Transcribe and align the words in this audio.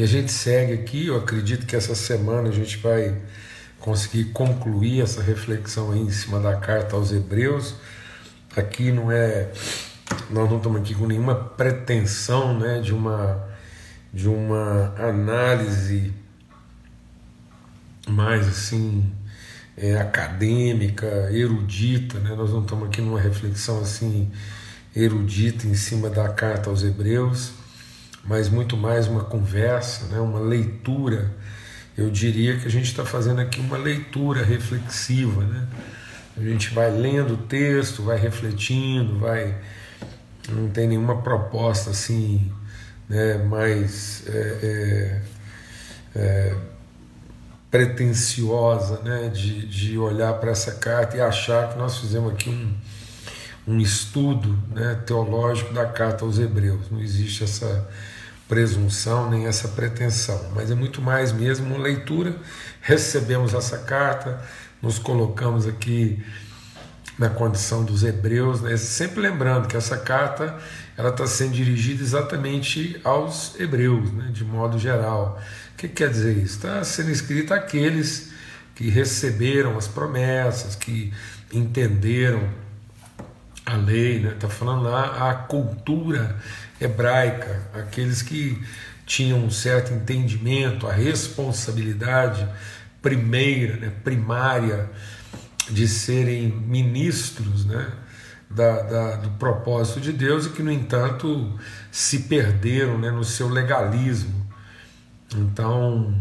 E 0.00 0.02
a 0.02 0.06
gente 0.06 0.32
segue 0.32 0.72
aqui, 0.72 1.08
eu 1.08 1.18
acredito 1.18 1.66
que 1.66 1.76
essa 1.76 1.94
semana 1.94 2.48
a 2.48 2.52
gente 2.52 2.78
vai 2.78 3.14
conseguir 3.78 4.32
concluir 4.32 5.02
essa 5.02 5.20
reflexão 5.20 5.92
aí 5.92 6.00
em 6.00 6.10
cima 6.10 6.40
da 6.40 6.56
carta 6.56 6.96
aos 6.96 7.12
Hebreus. 7.12 7.74
Aqui 8.56 8.90
não 8.90 9.12
é. 9.12 9.52
Nós 10.30 10.48
não 10.48 10.56
estamos 10.56 10.80
aqui 10.80 10.94
com 10.94 11.06
nenhuma 11.06 11.34
pretensão 11.34 12.58
né, 12.58 12.80
de, 12.80 12.94
uma, 12.94 13.46
de 14.10 14.26
uma 14.26 14.94
análise 14.96 16.14
mais 18.08 18.48
assim 18.48 19.04
é, 19.76 19.98
acadêmica, 19.98 21.28
erudita, 21.30 22.18
né? 22.20 22.34
nós 22.34 22.52
não 22.52 22.62
estamos 22.62 22.88
aqui 22.88 23.02
numa 23.02 23.20
reflexão 23.20 23.82
assim 23.82 24.32
erudita 24.96 25.66
em 25.66 25.74
cima 25.74 26.08
da 26.08 26.26
carta 26.30 26.70
aos 26.70 26.82
Hebreus 26.82 27.59
mas 28.24 28.48
muito 28.48 28.76
mais 28.76 29.06
uma 29.06 29.24
conversa, 29.24 30.06
né, 30.06 30.20
uma 30.20 30.40
leitura. 30.40 31.30
Eu 31.96 32.10
diria 32.10 32.56
que 32.58 32.66
a 32.66 32.70
gente 32.70 32.86
está 32.86 33.04
fazendo 33.04 33.40
aqui 33.40 33.60
uma 33.60 33.76
leitura 33.76 34.44
reflexiva. 34.44 35.42
Né? 35.42 35.66
A 36.36 36.40
gente 36.42 36.72
vai 36.72 36.90
lendo 36.90 37.34
o 37.34 37.36
texto, 37.36 38.02
vai 38.02 38.18
refletindo, 38.18 39.18
vai. 39.18 39.54
Não 40.48 40.68
tem 40.70 40.88
nenhuma 40.88 41.20
proposta 41.22 41.90
assim 41.90 42.50
né, 43.08 43.38
mais 43.38 44.24
é, 44.28 44.58
é, 44.62 45.22
é, 46.14 46.56
pretensiosa 47.70 49.00
né, 49.02 49.28
de, 49.28 49.66
de 49.66 49.98
olhar 49.98 50.34
para 50.34 50.50
essa 50.52 50.72
carta 50.72 51.16
e 51.16 51.20
achar 51.20 51.70
que 51.70 51.78
nós 51.78 51.98
fizemos 51.98 52.32
aqui 52.32 52.48
um, 52.48 53.74
um 53.74 53.80
estudo 53.80 54.56
né, 54.72 55.00
teológico 55.04 55.74
da 55.74 55.86
carta 55.86 56.24
aos 56.24 56.38
Hebreus. 56.38 56.90
Não 56.90 57.00
existe 57.00 57.44
essa 57.44 57.88
presunção 58.50 59.30
nem 59.30 59.46
essa 59.46 59.68
pretensão, 59.68 60.50
mas 60.52 60.72
é 60.72 60.74
muito 60.74 61.00
mais 61.00 61.30
mesmo 61.30 61.78
leitura. 61.78 62.34
Recebemos 62.80 63.54
essa 63.54 63.78
carta, 63.78 64.42
nos 64.82 64.98
colocamos 64.98 65.68
aqui 65.68 66.20
na 67.16 67.30
condição 67.30 67.84
dos 67.84 68.02
hebreus, 68.02 68.60
né? 68.60 68.76
sempre 68.76 69.20
lembrando 69.20 69.68
que 69.68 69.76
essa 69.76 69.96
carta 69.96 70.58
ela 70.96 71.10
está 71.10 71.28
sendo 71.28 71.52
dirigida 71.52 72.02
exatamente 72.02 73.00
aos 73.04 73.54
hebreus, 73.60 74.12
né? 74.12 74.30
de 74.32 74.44
modo 74.44 74.80
geral. 74.80 75.40
O 75.72 75.76
que 75.76 75.86
quer 75.86 76.10
dizer 76.10 76.36
isso? 76.36 76.56
Está 76.56 76.82
sendo 76.82 77.10
escrita 77.10 77.54
àqueles 77.54 78.32
que 78.74 78.90
receberam 78.90 79.78
as 79.78 79.86
promessas, 79.86 80.74
que 80.74 81.12
entenderam 81.52 82.48
a 83.70 83.76
lei, 83.76 84.16
está 84.16 84.28
né? 84.28 84.36
Tá 84.38 84.48
falando 84.48 84.82
lá 84.82 85.30
a 85.30 85.34
cultura 85.34 86.36
hebraica, 86.80 87.62
aqueles 87.74 88.22
que 88.22 88.60
tinham 89.06 89.44
um 89.44 89.50
certo 89.50 89.92
entendimento, 89.92 90.86
a 90.86 90.92
responsabilidade 90.92 92.48
primeira, 93.02 93.76
né, 93.76 93.92
primária 94.04 94.90
de 95.68 95.88
serem 95.88 96.48
ministros 96.48 97.64
né, 97.64 97.90
da, 98.48 98.82
da, 98.82 99.16
do 99.16 99.30
propósito 99.30 100.00
de 100.00 100.12
Deus 100.12 100.46
e 100.46 100.50
que, 100.50 100.62
no 100.62 100.70
entanto, 100.70 101.58
se 101.90 102.20
perderam 102.20 102.98
né, 102.98 103.10
no 103.10 103.24
seu 103.24 103.48
legalismo. 103.48 104.46
Então, 105.36 106.14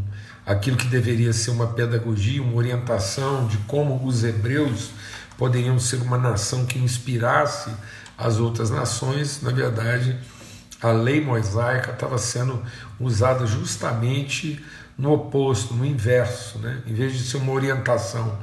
aquilo 0.46 0.78
que 0.78 0.88
deveria 0.88 1.34
ser 1.34 1.52
uma 1.52 1.68
pedagogia, 1.68 2.42
uma 2.42 2.56
orientação 2.56 3.48
de 3.48 3.58
como 3.60 4.06
os 4.06 4.24
hebreus 4.24 4.92
poderiam 5.40 5.80
ser 5.80 6.02
uma 6.02 6.18
nação 6.18 6.66
que 6.66 6.78
inspirasse 6.78 7.72
as 8.18 8.40
outras 8.40 8.70
nações, 8.70 9.42
na 9.42 9.52
verdade, 9.52 10.20
a 10.82 10.92
lei 10.92 11.22
mosaica 11.22 11.92
estava 11.92 12.18
sendo 12.18 12.62
usada 13.00 13.48
justamente 13.48 14.62
no 14.98 15.14
oposto, 15.14 15.74
no 15.74 15.86
inverso, 15.86 16.60
né? 16.60 16.84
em 16.86 16.94
vez 16.94 17.14
de 17.14 17.24
ser 17.24 17.38
uma 17.38 17.54
orientação 17.54 18.38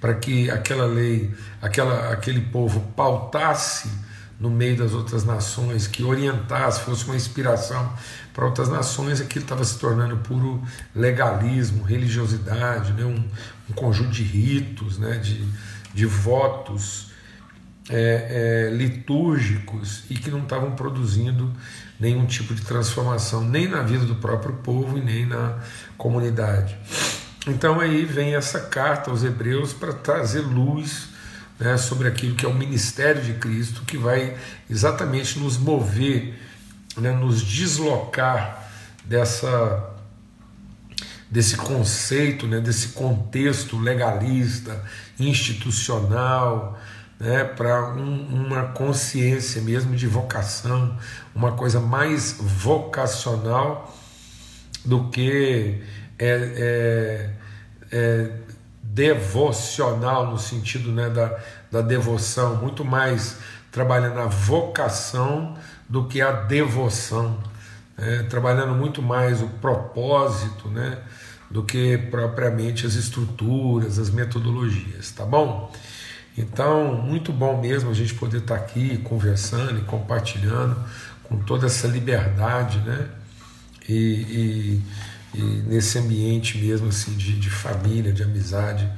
para 0.00 0.12
que 0.14 0.50
aquela 0.50 0.86
lei, 0.86 1.32
aquela, 1.62 2.12
aquele 2.12 2.40
povo 2.40 2.80
pautasse 2.96 3.88
no 4.40 4.50
meio 4.50 4.76
das 4.76 4.92
outras 4.92 5.22
nações, 5.22 5.86
que 5.86 6.02
orientasse, 6.02 6.80
fosse 6.80 7.04
uma 7.04 7.14
inspiração 7.14 7.94
para 8.34 8.44
outras 8.44 8.68
nações, 8.68 9.20
aquilo 9.20 9.44
estava 9.44 9.62
se 9.62 9.78
tornando 9.78 10.16
puro 10.16 10.60
legalismo, 10.96 11.84
religiosidade, 11.84 12.92
né? 12.94 13.04
um, 13.04 13.24
um 13.68 13.72
conjunto 13.72 14.10
de 14.10 14.24
ritos, 14.24 14.98
né? 14.98 15.18
de, 15.18 15.46
de 15.94 16.06
votos 16.06 17.10
é, 17.88 18.68
é, 18.68 18.74
litúrgicos 18.74 20.04
e 20.08 20.14
que 20.14 20.30
não 20.30 20.42
estavam 20.42 20.72
produzindo 20.72 21.52
nenhum 21.98 22.24
tipo 22.24 22.54
de 22.54 22.62
transformação, 22.62 23.42
nem 23.42 23.68
na 23.68 23.82
vida 23.82 24.04
do 24.04 24.14
próprio 24.14 24.54
povo 24.54 24.96
e 24.96 25.00
nem 25.00 25.26
na 25.26 25.58
comunidade. 25.98 26.76
Então 27.46 27.80
aí 27.80 28.04
vem 28.04 28.34
essa 28.34 28.60
carta 28.60 29.10
aos 29.10 29.24
Hebreus 29.24 29.72
para 29.72 29.92
trazer 29.92 30.40
luz 30.40 31.08
né, 31.58 31.76
sobre 31.76 32.08
aquilo 32.08 32.34
que 32.34 32.46
é 32.46 32.48
o 32.48 32.54
ministério 32.54 33.22
de 33.22 33.34
Cristo, 33.34 33.82
que 33.82 33.98
vai 33.98 34.36
exatamente 34.68 35.38
nos 35.38 35.58
mover, 35.58 36.38
né, 36.96 37.12
nos 37.12 37.42
deslocar 37.42 38.70
dessa 39.04 39.89
desse 41.30 41.56
conceito, 41.56 42.46
né, 42.46 42.60
desse 42.60 42.88
contexto 42.88 43.78
legalista, 43.78 44.84
institucional, 45.18 46.78
né, 47.18 47.44
para 47.44 47.92
um, 47.94 48.46
uma 48.46 48.64
consciência 48.68 49.62
mesmo 49.62 49.94
de 49.94 50.06
vocação, 50.06 50.96
uma 51.34 51.52
coisa 51.52 51.78
mais 51.78 52.36
vocacional 52.40 53.94
do 54.84 55.08
que 55.10 55.82
é, 56.18 57.30
é, 57.92 57.96
é 57.96 58.30
devocional 58.82 60.30
no 60.30 60.38
sentido 60.38 60.90
né, 60.90 61.08
da, 61.10 61.38
da 61.70 61.80
devoção, 61.80 62.56
muito 62.56 62.84
mais 62.84 63.36
trabalhando 63.70 64.18
a 64.18 64.26
vocação 64.26 65.56
do 65.88 66.06
que 66.06 66.20
a 66.20 66.32
devoção, 66.32 67.38
né, 68.00 68.26
trabalhando 68.28 68.74
muito 68.74 69.02
mais 69.02 69.42
o 69.42 69.46
propósito 69.46 70.68
né, 70.68 70.98
do 71.50 71.62
que 71.62 71.98
propriamente 72.10 72.86
as 72.86 72.94
estruturas, 72.94 73.98
as 73.98 74.10
metodologias, 74.10 75.10
tá 75.10 75.24
bom? 75.24 75.70
Então, 76.36 76.94
muito 76.94 77.32
bom 77.32 77.60
mesmo 77.60 77.90
a 77.90 77.94
gente 77.94 78.14
poder 78.14 78.38
estar 78.38 78.54
aqui 78.54 78.96
conversando 78.98 79.78
e 79.78 79.82
compartilhando 79.82 80.76
com 81.24 81.38
toda 81.38 81.66
essa 81.66 81.86
liberdade, 81.86 82.78
né? 82.78 83.08
E, 83.88 83.94
e, 83.94 84.82
e 85.34 85.42
nesse 85.66 85.98
ambiente 85.98 86.56
mesmo 86.58 86.88
assim 86.88 87.12
de, 87.16 87.38
de 87.38 87.50
família, 87.50 88.12
de 88.12 88.22
amizade, 88.22 88.90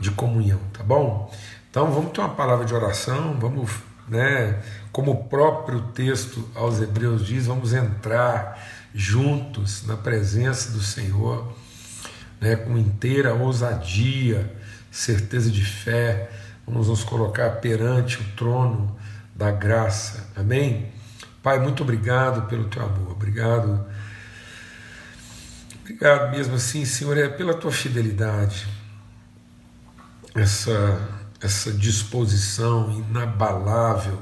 de 0.00 0.10
comunhão, 0.10 0.60
tá 0.72 0.82
bom? 0.82 1.32
Então 1.70 1.92
vamos 1.92 2.12
ter 2.12 2.20
uma 2.20 2.30
palavra 2.30 2.64
de 2.64 2.74
oração, 2.74 3.38
vamos, 3.38 3.70
né? 4.08 4.60
Como 4.92 5.12
o 5.12 5.24
próprio 5.24 5.80
texto 5.94 6.48
aos 6.54 6.80
Hebreus 6.80 7.26
diz, 7.26 7.46
vamos 7.46 7.72
entrar 7.72 8.58
juntos 8.94 9.86
na 9.86 9.96
presença 9.96 10.72
do 10.72 10.80
Senhor, 10.80 11.52
né? 12.40 12.56
Com 12.56 12.76
inteira 12.76 13.34
ousadia, 13.34 14.52
certeza 14.90 15.50
de 15.50 15.64
fé 15.64 16.30
Vamos 16.68 16.88
nos 16.88 17.02
colocar 17.02 17.48
perante 17.62 18.20
o 18.20 18.24
trono 18.36 18.94
da 19.34 19.50
graça. 19.50 20.28
Amém? 20.36 20.92
Pai, 21.42 21.58
muito 21.58 21.82
obrigado 21.82 22.46
pelo 22.46 22.68
teu 22.68 22.84
amor. 22.84 23.12
Obrigado. 23.12 23.86
Obrigado 25.80 26.30
mesmo 26.30 26.56
assim, 26.56 26.84
Senhor, 26.84 27.16
é 27.16 27.26
pela 27.26 27.54
tua 27.54 27.72
fidelidade. 27.72 28.68
Essa 30.34 31.17
essa 31.40 31.72
disposição 31.72 32.90
inabalável, 32.90 34.20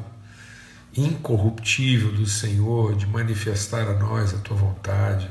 incorruptível 0.96 2.12
do 2.12 2.26
Senhor 2.26 2.94
de 2.94 3.06
manifestar 3.06 3.88
a 3.88 3.94
nós 3.94 4.34
a 4.34 4.38
tua 4.38 4.56
vontade, 4.56 5.30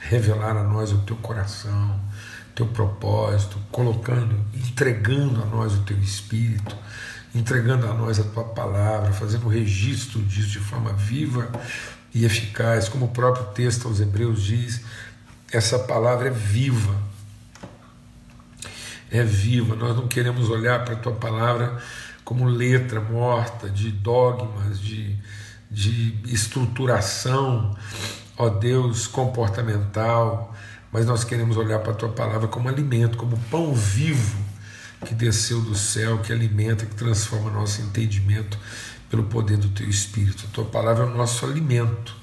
revelar 0.00 0.56
a 0.56 0.62
nós 0.62 0.92
o 0.92 0.98
teu 0.98 1.16
coração 1.16 2.00
teu 2.54 2.66
propósito, 2.66 3.58
colocando, 3.70 4.38
entregando 4.54 5.42
a 5.42 5.46
nós 5.46 5.74
o 5.74 5.82
teu 5.82 5.98
espírito, 5.98 6.76
entregando 7.34 7.86
a 7.86 7.94
nós 7.94 8.20
a 8.20 8.24
tua 8.24 8.44
palavra, 8.44 9.12
fazendo 9.12 9.48
registro 9.48 10.20
disso 10.22 10.50
de 10.50 10.58
forma 10.58 10.92
viva 10.92 11.50
e 12.14 12.24
eficaz, 12.24 12.88
como 12.88 13.06
o 13.06 13.10
próprio 13.10 13.46
texto 13.46 13.88
aos 13.88 14.00
Hebreus 14.00 14.42
diz, 14.42 14.82
essa 15.50 15.78
palavra 15.78 16.28
é 16.28 16.30
viva. 16.30 16.94
É 19.12 19.22
viva. 19.22 19.76
Nós 19.76 19.96
não 19.96 20.08
queremos 20.08 20.48
olhar 20.48 20.84
para 20.84 20.94
a 20.94 20.98
tua 20.98 21.12
palavra 21.12 21.78
como 22.24 22.46
letra 22.46 23.00
morta 23.00 23.68
de 23.68 23.90
dogmas, 23.90 24.80
de, 24.80 25.16
de 25.70 26.16
estruturação, 26.26 27.76
ó 28.38 28.48
Deus, 28.48 29.06
comportamental 29.06 30.52
mas 30.92 31.06
nós 31.06 31.24
queremos 31.24 31.56
olhar 31.56 31.78
para 31.78 31.92
a 31.92 31.94
tua 31.94 32.10
palavra 32.10 32.46
como 32.46 32.68
alimento, 32.68 33.16
como 33.16 33.38
pão 33.50 33.74
vivo 33.74 34.38
que 35.06 35.14
desceu 35.14 35.60
do 35.62 35.74
céu, 35.74 36.18
que 36.18 36.30
alimenta, 36.32 36.84
que 36.84 36.94
transforma 36.94 37.50
nosso 37.50 37.80
entendimento 37.80 38.58
pelo 39.08 39.24
poder 39.24 39.56
do 39.56 39.68
teu 39.70 39.88
espírito. 39.88 40.44
A 40.46 40.54
tua 40.54 40.64
palavra 40.66 41.04
é 41.04 41.06
o 41.08 41.16
nosso 41.16 41.46
alimento. 41.46 42.14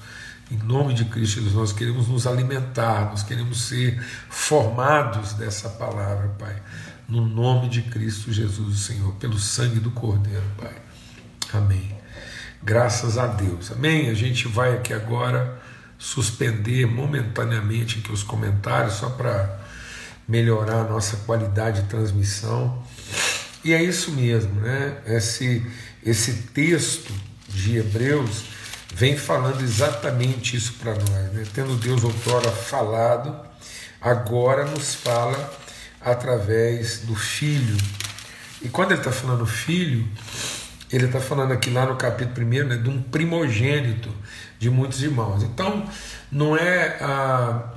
Em 0.50 0.56
nome 0.56 0.94
de 0.94 1.04
Cristo 1.04 1.40
nós 1.52 1.72
queremos 1.72 2.08
nos 2.08 2.26
alimentar, 2.26 3.10
nós 3.10 3.22
queremos 3.22 3.62
ser 3.68 4.02
formados 4.28 5.34
dessa 5.34 5.68
palavra, 5.68 6.28
Pai. 6.38 6.60
No 7.08 7.24
nome 7.24 7.68
de 7.68 7.82
Cristo 7.82 8.32
Jesus, 8.32 8.80
Senhor, 8.80 9.12
pelo 9.14 9.38
sangue 9.38 9.78
do 9.78 9.90
Cordeiro, 9.92 10.44
Pai. 10.58 10.74
Amém. 11.52 11.96
Graças 12.62 13.16
a 13.16 13.26
Deus. 13.26 13.70
Amém. 13.70 14.10
A 14.10 14.14
gente 14.14 14.48
vai 14.48 14.74
aqui 14.74 14.92
agora 14.92 15.60
suspender 15.96 16.86
momentaneamente 16.86 18.00
aqui 18.00 18.10
os 18.10 18.22
comentários 18.22 18.94
só 18.94 19.10
para 19.10 19.60
melhorar 20.26 20.80
a 20.80 20.88
nossa 20.88 21.18
qualidade 21.18 21.82
de 21.82 21.88
transmissão. 21.88 22.82
E 23.62 23.72
é 23.72 23.82
isso 23.82 24.12
mesmo, 24.12 24.60
né? 24.60 24.98
Esse, 25.06 25.64
esse 26.04 26.32
texto 26.54 27.12
de 27.48 27.76
Hebreus 27.76 28.44
vem 28.94 29.16
falando 29.16 29.62
exatamente 29.62 30.56
isso 30.56 30.74
para 30.74 30.94
nós, 30.94 31.32
né? 31.32 31.44
Tendo 31.54 31.76
Deus 31.76 32.04
outrora 32.04 32.50
falado, 32.50 33.38
agora 34.00 34.64
nos 34.64 34.94
fala 34.94 35.52
através 36.00 37.00
do 37.00 37.14
Filho. 37.14 37.76
E 38.62 38.68
quando 38.68 38.92
ele 38.92 39.00
está 39.00 39.12
falando 39.12 39.46
filho, 39.46 40.06
ele 40.92 41.06
está 41.06 41.20
falando 41.20 41.52
aqui 41.52 41.70
lá 41.70 41.86
no 41.86 41.96
capítulo 41.96 42.46
1 42.46 42.50
né, 42.66 42.76
de 42.76 42.90
um 42.90 43.00
primogênito 43.02 44.12
de 44.58 44.68
muitos 44.68 45.02
irmãos. 45.02 45.42
Então, 45.42 45.88
não 46.30 46.56
é. 46.56 46.98
Ah, 47.00 47.74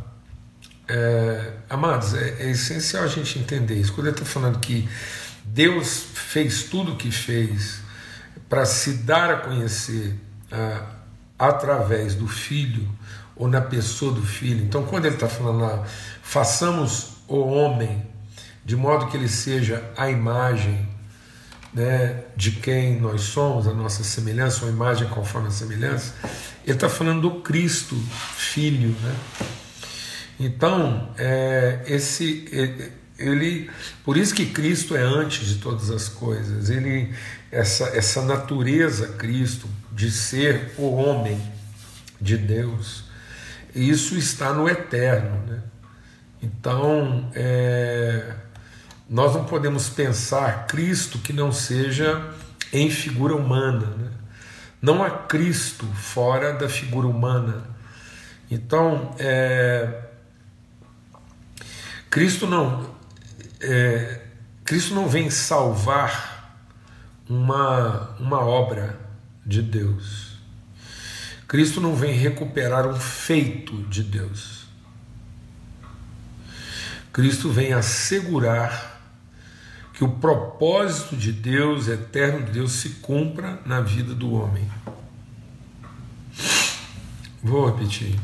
é 0.85 1.53
amados, 1.69 2.13
é, 2.13 2.35
é, 2.39 2.51
essencial 2.51 3.05
a 3.05 3.07
gente 3.07 3.39
entender 3.39 3.75
isso. 3.75 3.93
Quando 3.93 4.07
ele 4.07 4.15
está 4.15 4.25
falando 4.25 4.59
que 4.59 4.87
Deus 5.45 6.05
fez 6.13 6.63
tudo 6.63 6.93
o 6.93 6.97
que 6.97 7.09
fez 7.09 7.79
para 8.49 8.65
se 8.65 8.95
dar 8.95 9.31
a 9.31 9.37
conhecer 9.37 10.15
ah, 10.51 10.83
através 11.37 12.15
do 12.15 12.27
Filho 12.27 12.87
ou 13.35 13.47
na 13.47 13.61
pessoa 13.61 14.13
do 14.13 14.21
Filho. 14.21 14.63
Então, 14.63 14.83
quando 14.83 15.05
ele 15.05 15.15
está 15.15 15.27
falando 15.27 15.59
lá, 15.59 15.83
façamos 16.21 17.13
o 17.27 17.39
homem 17.39 18.05
de 18.65 18.75
modo 18.75 19.07
que 19.07 19.17
ele 19.17 19.27
seja 19.27 19.83
a 19.97 20.09
imagem 20.09 20.87
né, 21.73 22.23
de 22.35 22.51
quem 22.51 22.99
nós 22.99 23.21
somos, 23.21 23.67
a 23.67 23.73
nossa 23.73 24.03
semelhança, 24.03 24.63
uma 24.63 24.71
imagem 24.71 25.07
conforme 25.09 25.47
a 25.47 25.51
semelhança, 25.51 26.13
ele 26.63 26.75
está 26.75 26.87
falando 26.87 27.21
do 27.21 27.41
Cristo, 27.41 27.95
Filho. 28.37 28.95
Né? 29.01 29.15
Então, 30.39 31.09
é, 31.17 31.81
esse, 31.87 32.47
ele, 33.17 33.69
por 34.05 34.17
isso 34.17 34.33
que 34.33 34.45
Cristo 34.45 34.95
é 34.95 35.01
antes 35.01 35.47
de 35.47 35.55
todas 35.55 35.89
as 35.89 36.07
coisas. 36.07 36.69
Ele, 36.69 37.13
essa, 37.51 37.85
essa 37.95 38.21
natureza 38.21 39.07
Cristo 39.09 39.67
de 39.93 40.11
ser 40.11 40.73
o 40.77 40.95
homem 40.95 41.39
de 42.19 42.37
Deus, 42.37 43.03
isso 43.75 44.15
está 44.17 44.53
no 44.53 44.67
eterno. 44.69 45.45
Né? 45.47 45.61
Então, 46.41 47.29
é, 47.33 48.35
nós 49.09 49.33
não 49.33 49.45
podemos 49.45 49.89
pensar 49.89 50.67
Cristo 50.67 51.19
que 51.19 51.33
não 51.33 51.51
seja 51.51 52.33
em 52.71 52.89
figura 52.89 53.35
humana. 53.35 53.85
Né? 53.85 54.11
Não 54.81 55.03
há 55.03 55.09
Cristo 55.09 55.85
fora 55.85 56.53
da 56.53 56.67
figura 56.67 57.07
humana. 57.07 57.63
Então, 58.49 59.15
é, 59.17 60.01
Cristo 62.09 62.45
não 62.45 62.93
é, 63.61 64.21
Cristo 64.65 64.93
não 64.93 65.07
vem 65.07 65.29
salvar 65.29 66.59
uma, 67.29 68.15
uma 68.19 68.39
obra 68.39 69.02
de 69.45 69.61
Deus. 69.61 70.33
Cristo 71.47 71.79
não 71.79 71.95
vem 71.95 72.13
recuperar 72.13 72.87
um 72.87 72.95
feito 72.95 73.83
de 73.83 74.03
Deus. 74.03 74.63
Cristo 77.11 77.49
vem 77.49 77.73
assegurar 77.73 79.01
que 79.93 80.03
o 80.03 80.09
propósito 80.09 81.15
de 81.15 81.31
Deus, 81.31 81.87
eterno 81.87 82.45
de 82.45 82.53
Deus, 82.53 82.71
se 82.71 82.89
cumpra 82.89 83.59
na 83.65 83.81
vida 83.81 84.15
do 84.15 84.33
homem. 84.33 84.67
Vou 87.43 87.67
repetir. 87.67 88.19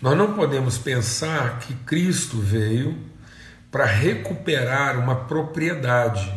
Nós 0.00 0.16
não 0.16 0.32
podemos 0.32 0.78
pensar 0.78 1.58
que 1.58 1.74
Cristo 1.74 2.38
veio 2.38 2.98
para 3.70 3.84
recuperar 3.84 4.98
uma 4.98 5.14
propriedade, 5.14 6.32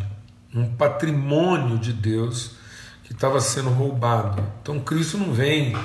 um 0.53 0.75
patrimônio 0.75 1.80
de 1.80 1.94
Deus 1.94 2.55
que 3.06 3.13
estava 3.13 3.40
sendo 3.40 3.69
roubado. 3.69 4.44
Então 4.62 4.80
Cristo 4.80 5.18
não 5.18 5.31
vem 5.31 5.75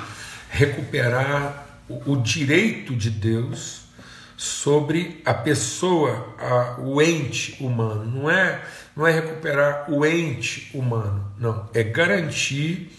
recuperar 0.49 1.67
o, 1.87 2.15
direito 2.15 2.95
de 2.95 3.09
Deus 3.09 3.81
sobre 4.35 5.21
a 5.23 5.33
pessoa, 5.33 6.35
a, 6.39 6.81
o 6.81 7.01
ente 7.01 7.57
humano. 7.63 8.05
Não 8.05 8.29
é, 8.29 8.61
não 8.95 9.05
é 9.05 9.11
recuperar 9.11 9.91
o 9.91 10.05
ente 10.05 10.69
humano, 10.73 11.31
não. 11.37 11.69
É 11.73 11.83
garantir 11.83 12.91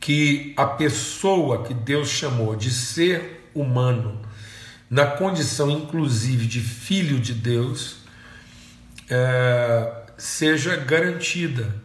que 0.00 0.54
a 0.56 0.64
pessoa 0.64 1.64
que 1.64 1.74
Deus 1.74 2.08
chamou 2.08 2.56
de 2.56 2.70
ser 2.70 3.50
humano, 3.54 4.20
na 4.88 5.06
condição 5.06 5.70
inclusive 5.70 6.46
de 6.46 6.60
filho 6.60 7.18
de 7.18 7.34
Deus, 7.34 7.98
é, 9.10 9.92
seja 10.16 10.76
garantida 10.76 11.83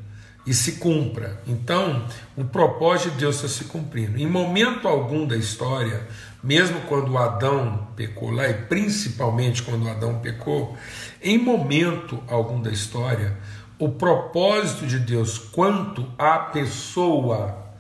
e 0.50 0.54
se 0.56 0.74
cumpra. 0.74 1.40
Então, 1.46 2.08
o 2.36 2.44
propósito 2.44 3.12
de 3.12 3.20
Deus 3.20 3.36
está 3.36 3.48
se 3.48 3.66
cumprindo. 3.66 4.18
Em 4.18 4.26
momento 4.26 4.88
algum 4.88 5.28
da 5.28 5.38
história, 5.38 6.08
mesmo 6.44 6.82
quando 6.88 7.16
Adão 7.20 7.90
pecou 7.96 8.32
lá, 8.32 8.50
e 8.50 8.56
principalmente 8.56 9.62
quando 9.62 9.88
Adão 9.88 10.18
pecou, 10.18 10.76
em 11.22 11.38
momento 11.38 12.20
algum 12.28 12.60
da 12.60 12.72
história, 12.72 13.38
o 13.78 13.90
propósito 13.90 14.88
de 14.88 14.98
Deus 14.98 15.38
quanto 15.38 16.12
à 16.18 16.40
pessoa 16.40 17.76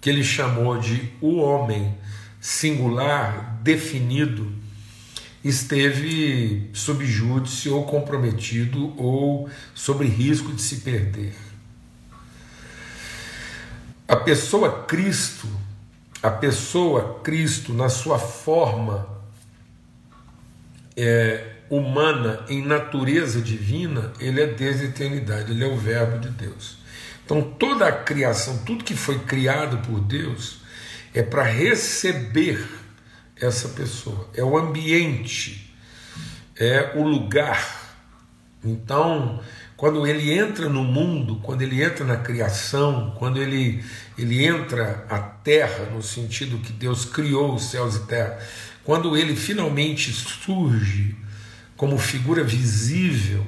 que 0.00 0.08
ele 0.08 0.22
chamou 0.22 0.78
de 0.78 1.12
o 1.20 1.38
homem 1.38 1.92
singular, 2.40 3.58
definido, 3.64 4.52
esteve 5.42 6.70
sob 6.72 7.04
júdice 7.04 7.68
ou 7.68 7.82
comprometido 7.82 8.94
ou 8.96 9.50
sob 9.74 10.06
risco 10.06 10.52
de 10.52 10.62
se 10.62 10.76
perder. 10.82 11.51
A 14.12 14.16
pessoa 14.16 14.84
Cristo 14.84 15.48
a 16.22 16.30
pessoa 16.30 17.20
Cristo, 17.24 17.74
na 17.74 17.88
sua 17.88 18.16
forma 18.16 19.08
é, 20.96 21.56
humana, 21.68 22.44
em 22.48 22.64
natureza 22.64 23.40
divina, 23.40 24.12
ele 24.20 24.40
é 24.40 24.46
desde 24.46 24.84
a 24.84 24.88
eternidade, 24.88 25.50
ele 25.50 25.64
é 25.64 25.66
o 25.66 25.76
Verbo 25.76 26.20
de 26.20 26.28
Deus. 26.28 26.78
Então, 27.24 27.42
toda 27.42 27.88
a 27.88 27.92
criação, 27.92 28.58
tudo 28.58 28.84
que 28.84 28.94
foi 28.94 29.18
criado 29.20 29.78
por 29.78 30.00
Deus, 30.00 30.60
é 31.12 31.22
para 31.22 31.42
receber 31.42 32.64
essa 33.36 33.70
pessoa, 33.70 34.28
é 34.32 34.44
o 34.44 34.56
ambiente, 34.56 35.74
é 36.56 36.92
o 36.94 37.02
lugar. 37.02 37.96
Então, 38.64 39.42
quando 39.82 40.06
ele 40.06 40.32
entra 40.32 40.68
no 40.68 40.84
mundo, 40.84 41.40
quando 41.42 41.62
ele 41.62 41.82
entra 41.82 42.04
na 42.04 42.16
criação, 42.16 43.16
quando 43.18 43.42
ele, 43.42 43.84
ele 44.16 44.46
entra 44.46 45.04
à 45.10 45.18
terra, 45.18 45.86
no 45.86 46.00
sentido 46.00 46.58
que 46.58 46.72
Deus 46.72 47.04
criou 47.04 47.56
os 47.56 47.64
céus 47.64 47.96
e 47.96 48.06
terra, 48.06 48.38
quando 48.84 49.16
ele 49.16 49.34
finalmente 49.34 50.12
surge 50.12 51.16
como 51.76 51.98
figura 51.98 52.44
visível 52.44 53.44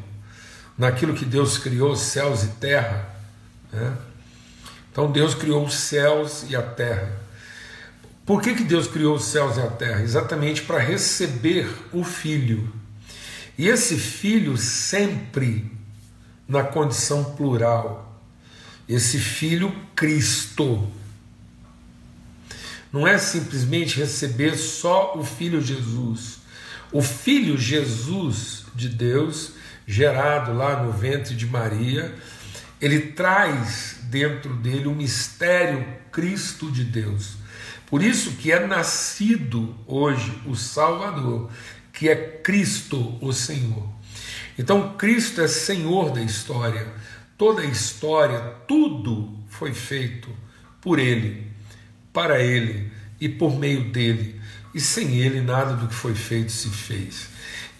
naquilo 0.77 1.15
que 1.15 1.25
Deus 1.25 1.57
criou, 1.57 1.95
céus 1.95 2.43
e 2.43 2.49
terra, 2.59 3.15
né? 3.73 3.97
então 4.91 5.13
Deus 5.13 5.37
criou 5.37 5.65
os 5.65 5.75
céus 5.75 6.47
e 6.49 6.57
a 6.57 6.63
terra. 6.63 7.13
Por 8.27 8.43
que, 8.43 8.57
que 8.57 8.65
Deus 8.65 8.89
criou 8.89 9.15
os 9.15 9.25
céus 9.25 9.57
e 9.57 9.61
a 9.61 9.69
terra? 9.69 10.03
Exatamente 10.03 10.63
para 10.63 10.81
receber 10.81 11.69
o 11.93 12.03
Filho. 12.03 12.73
E 13.57 13.69
esse 13.69 13.97
Filho 13.97 14.57
sempre 14.57 15.73
na 16.49 16.63
condição 16.63 17.25
plural. 17.35 18.21
Esse 18.89 19.19
Filho 19.19 19.75
Cristo. 19.95 20.87
Não 22.93 23.07
é 23.07 23.19
simplesmente 23.19 23.99
receber 23.99 24.57
só 24.57 25.17
o 25.17 25.25
Filho 25.25 25.61
Jesus. 25.61 26.39
O 26.93 27.03
Filho 27.03 27.59
Jesus 27.59 28.67
de 28.75 28.89
Deus, 28.89 29.53
gerado 29.87 30.53
lá 30.53 30.83
no 30.83 30.93
ventre 30.93 31.35
de 31.35 31.47
Maria, 31.47 32.15
ele 32.81 33.01
traz 33.13 33.97
dentro 34.05 34.55
dele 34.55 34.87
o 34.87 34.95
mistério 34.95 35.85
Cristo 36.13 36.71
de 36.71 36.85
Deus. 36.85 37.33
Por 37.87 38.03
isso 38.03 38.33
que 38.33 38.53
é 38.53 38.67
nascido 38.67 39.75
hoje 39.87 40.41
o 40.47 40.55
Salvador, 40.55 41.51
que 41.93 42.09
é 42.09 42.15
Cristo 42.15 43.17
o 43.21 43.33
Senhor. 43.33 43.89
Então 44.59 44.97
Cristo 44.97 45.41
é 45.41 45.49
Senhor 45.49 46.11
da 46.11 46.23
história. 46.23 46.87
Toda 47.37 47.63
a 47.63 47.67
história, 47.67 48.39
tudo 48.69 49.37
foi 49.49 49.73
feito 49.73 50.29
por 50.81 50.99
Ele, 50.99 51.51
para 52.13 52.41
Ele 52.43 52.91
e 53.21 53.29
por 53.29 53.59
meio 53.59 53.91
dele. 53.91 54.41
E 54.75 54.81
sem 54.81 55.21
ele 55.21 55.41
nada 55.41 55.75
do 55.75 55.89
que 55.89 55.95
foi 55.95 56.15
feito 56.15 56.51
se 56.51 56.69
fez. 56.69 57.29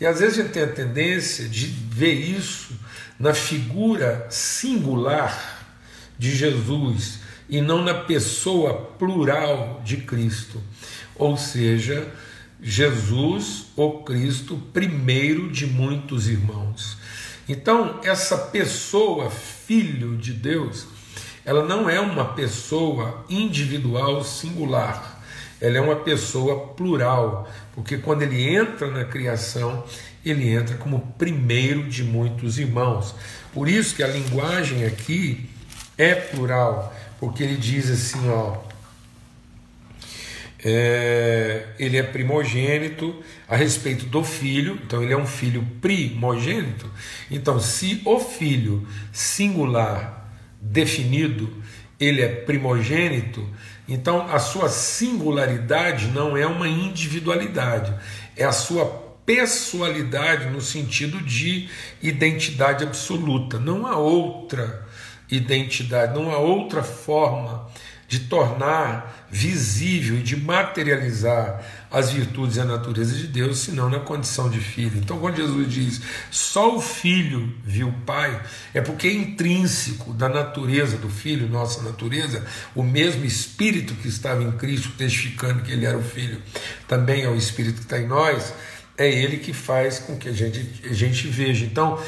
E 0.01 0.07
às 0.07 0.21
vezes 0.21 0.39
a 0.39 0.43
gente 0.43 0.53
tem 0.53 0.63
a 0.63 0.69
tendência 0.69 1.49
de 1.49 1.67
ver 1.67 2.13
isso 2.13 2.75
na 3.19 3.35
figura 3.35 4.27
singular 4.31 5.67
de 6.19 6.35
Jesus 6.35 7.21
e 7.49 7.61
não 7.61 7.83
na 7.83 7.95
pessoa 7.95 8.75
plural 8.75 9.83
de 9.85 9.99
Cristo. 9.99 10.63
Ou 11.17 11.37
seja, 11.37 12.09
Jesus, 12.67 13.67
o 13.77 13.99
Cristo, 14.05 14.57
primeiro 14.73 15.51
de 15.51 15.67
muitos 15.67 16.29
irmãos. 16.29 16.97
Então, 17.47 18.01
essa 18.03 18.39
pessoa, 18.39 19.31
filho 19.31 20.17
de 20.17 20.33
Deus, 20.33 20.87
ela 21.45 21.63
não 21.67 21.91
é 21.91 22.01
uma 22.01 22.25
pessoa 22.25 23.23
individual 23.29 24.25
singular, 24.25 25.23
ela 25.61 25.77
é 25.77 25.81
uma 25.81 25.97
pessoa 25.97 26.69
plural, 26.69 27.47
porque 27.75 27.99
quando 27.99 28.23
ele 28.23 28.43
entra 28.57 28.91
na 28.91 29.05
criação, 29.05 29.85
ele 30.25 30.49
entra 30.49 30.79
como 30.79 31.13
primeiro 31.19 31.87
de 31.87 32.03
muitos 32.03 32.59
irmãos. 32.59 33.15
Por 33.53 33.69
isso 33.69 33.95
que 33.95 34.03
a 34.03 34.09
linguagem 34.09 34.87
aqui 34.87 35.51
é 35.99 36.15
plural, 36.15 36.97
porque 37.21 37.43
ele 37.43 37.57
diz 37.57 37.91
assim, 37.91 38.27
ó, 38.31 38.57
é, 40.65 41.67
ele 41.79 41.99
é 41.99 42.03
primogênito 42.03 43.23
a 43.47 43.55
respeito 43.55 44.07
do 44.07 44.25
filho, 44.25 44.81
então 44.83 45.03
ele 45.03 45.13
é 45.13 45.17
um 45.17 45.27
filho 45.27 45.63
primogênito. 45.81 46.91
Então, 47.31 47.61
se 47.61 48.01
o 48.05 48.19
filho 48.19 48.89
singular 49.13 50.31
definido 50.61 51.53
ele 52.01 52.23
é 52.23 52.29
primogênito, 52.29 53.47
então 53.87 54.27
a 54.33 54.39
sua 54.39 54.69
singularidade 54.71 56.09
não 56.09 56.37
é 56.37 56.47
uma 56.47 56.67
individualidade, 56.67 57.95
é 58.35 58.45
a 58.45 58.53
sua 58.53 58.87
pessoalidade 59.27 60.47
no 60.51 60.61
sentido 60.61 61.21
de 61.21 61.69
identidade 62.03 62.85
absoluta. 62.85 63.59
Não 63.59 63.87
há 63.87 63.97
outra 63.97 64.87
identidade, 65.31 66.15
não 66.15 66.31
há 66.31 66.39
outra 66.39 66.83
forma 66.83 67.71
de 68.09 68.21
tornar 68.21 69.27
visível 69.31 70.19
e 70.19 70.23
de 70.23 70.37
materializar 70.37 71.63
as 71.91 72.11
virtudes 72.11 72.57
e 72.57 72.61
a 72.61 72.65
natureza 72.65 73.15
de 73.15 73.27
Deus, 73.27 73.59
senão 73.59 73.89
na 73.89 74.01
condição 74.01 74.51
de 74.51 74.61
filho. 74.61 74.99
Então, 74.99 75.19
quando 75.19 75.37
Jesus 75.37 75.73
diz 75.73 76.01
só 76.31 76.77
o 76.77 76.81
filho 76.81 77.53
viu 77.65 77.89
o 77.89 78.01
pai, 78.01 78.41
é 78.73 78.81
porque 78.81 79.09
é 79.09 79.13
intrínseco 79.13 80.13
da 80.13 80.29
natureza 80.29 80.97
do 80.97 81.09
filho, 81.09 81.49
nossa 81.49 81.83
natureza, 81.83 82.45
o 82.75 82.83
mesmo 82.83 83.25
espírito 83.25 83.95
que 83.95 84.09
estava 84.09 84.43
em 84.43 84.53
Cristo, 84.53 84.91
testificando 84.97 85.63
que 85.63 85.73
ele 85.73 85.87
era 85.87 85.97
o 85.97 86.03
filho, 86.03 86.41
também 86.89 87.23
é 87.23 87.29
o 87.29 87.37
espírito 87.37 87.77
que 87.77 87.83
está 87.83 87.99
em 87.99 88.07
nós, 88.07 88.53
é 88.97 89.09
ele 89.09 89.39
que 89.39 89.53
faz 89.53 89.99
com 89.99 90.17
que 90.17 90.29
a 90.29 90.33
gente, 90.33 90.83
a 90.89 90.93
gente 90.93 91.27
veja. 91.27 91.65
Então, 91.65 91.99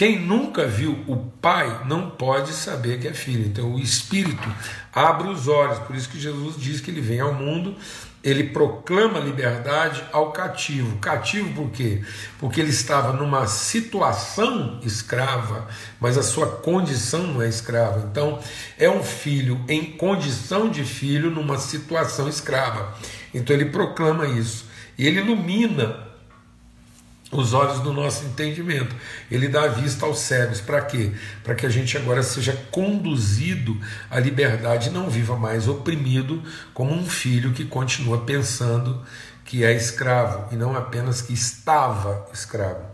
quem 0.00 0.18
nunca 0.18 0.66
viu 0.66 1.04
o 1.06 1.14
Pai 1.14 1.82
não 1.84 2.08
pode 2.08 2.54
saber 2.54 2.98
que 2.98 3.06
é 3.06 3.12
filho. 3.12 3.46
Então 3.46 3.74
o 3.74 3.78
Espírito 3.78 4.48
abre 4.94 5.28
os 5.28 5.46
olhos. 5.46 5.78
Por 5.80 5.94
isso 5.94 6.08
que 6.08 6.18
Jesus 6.18 6.56
diz 6.56 6.80
que 6.80 6.90
ele 6.90 7.02
vem 7.02 7.20
ao 7.20 7.34
mundo, 7.34 7.76
ele 8.24 8.44
proclama 8.44 9.18
liberdade 9.18 10.02
ao 10.10 10.32
cativo. 10.32 10.96
Cativo 11.00 11.52
por 11.52 11.70
quê? 11.70 12.00
Porque 12.38 12.62
ele 12.62 12.70
estava 12.70 13.12
numa 13.12 13.46
situação 13.46 14.80
escrava, 14.82 15.68
mas 16.00 16.16
a 16.16 16.22
sua 16.22 16.46
condição 16.46 17.24
não 17.24 17.42
é 17.42 17.48
escrava. 17.50 18.08
Então 18.10 18.38
é 18.78 18.88
um 18.88 19.02
filho 19.02 19.62
em 19.68 19.84
condição 19.84 20.70
de 20.70 20.82
filho 20.82 21.30
numa 21.30 21.58
situação 21.58 22.26
escrava. 22.26 22.96
Então 23.34 23.54
ele 23.54 23.66
proclama 23.66 24.26
isso. 24.26 24.64
E 24.96 25.06
ele 25.06 25.20
ilumina 25.20 26.09
os 27.30 27.52
olhos 27.52 27.80
do 27.80 27.92
nosso 27.92 28.24
entendimento. 28.24 28.94
Ele 29.30 29.48
dá 29.48 29.68
vista 29.68 30.04
aos 30.04 30.18
cegos. 30.18 30.60
Para 30.60 30.82
quê? 30.82 31.12
Para 31.44 31.54
que 31.54 31.64
a 31.64 31.68
gente 31.68 31.96
agora 31.96 32.22
seja 32.22 32.52
conduzido 32.70 33.78
à 34.10 34.18
liberdade 34.18 34.88
e 34.88 34.92
não 34.92 35.08
viva 35.08 35.36
mais 35.36 35.68
oprimido 35.68 36.42
como 36.74 36.92
um 36.92 37.06
filho 37.06 37.52
que 37.52 37.64
continua 37.64 38.24
pensando 38.24 39.02
que 39.44 39.64
é 39.64 39.72
escravo 39.72 40.52
e 40.52 40.56
não 40.56 40.76
apenas 40.76 41.22
que 41.22 41.32
estava 41.32 42.28
escravo. 42.32 42.84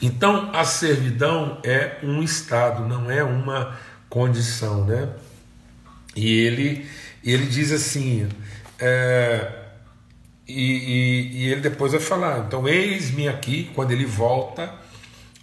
Então, 0.00 0.50
a 0.52 0.64
servidão 0.64 1.58
é 1.64 1.98
um 2.02 2.22
estado, 2.22 2.86
não 2.86 3.10
é 3.10 3.24
uma 3.24 3.76
condição, 4.08 4.84
né? 4.84 5.08
E 6.14 6.28
ele, 6.28 6.88
ele 7.24 7.46
diz 7.46 7.72
assim: 7.72 8.28
é, 8.78 9.65
e, 10.46 10.52
e, 10.52 11.36
e 11.38 11.52
ele 11.52 11.60
depois 11.60 11.92
vai 11.92 12.00
falar, 12.00 12.46
então 12.46 12.68
eis-me 12.68 13.28
aqui, 13.28 13.70
quando 13.74 13.90
ele 13.90 14.04
volta 14.04 14.72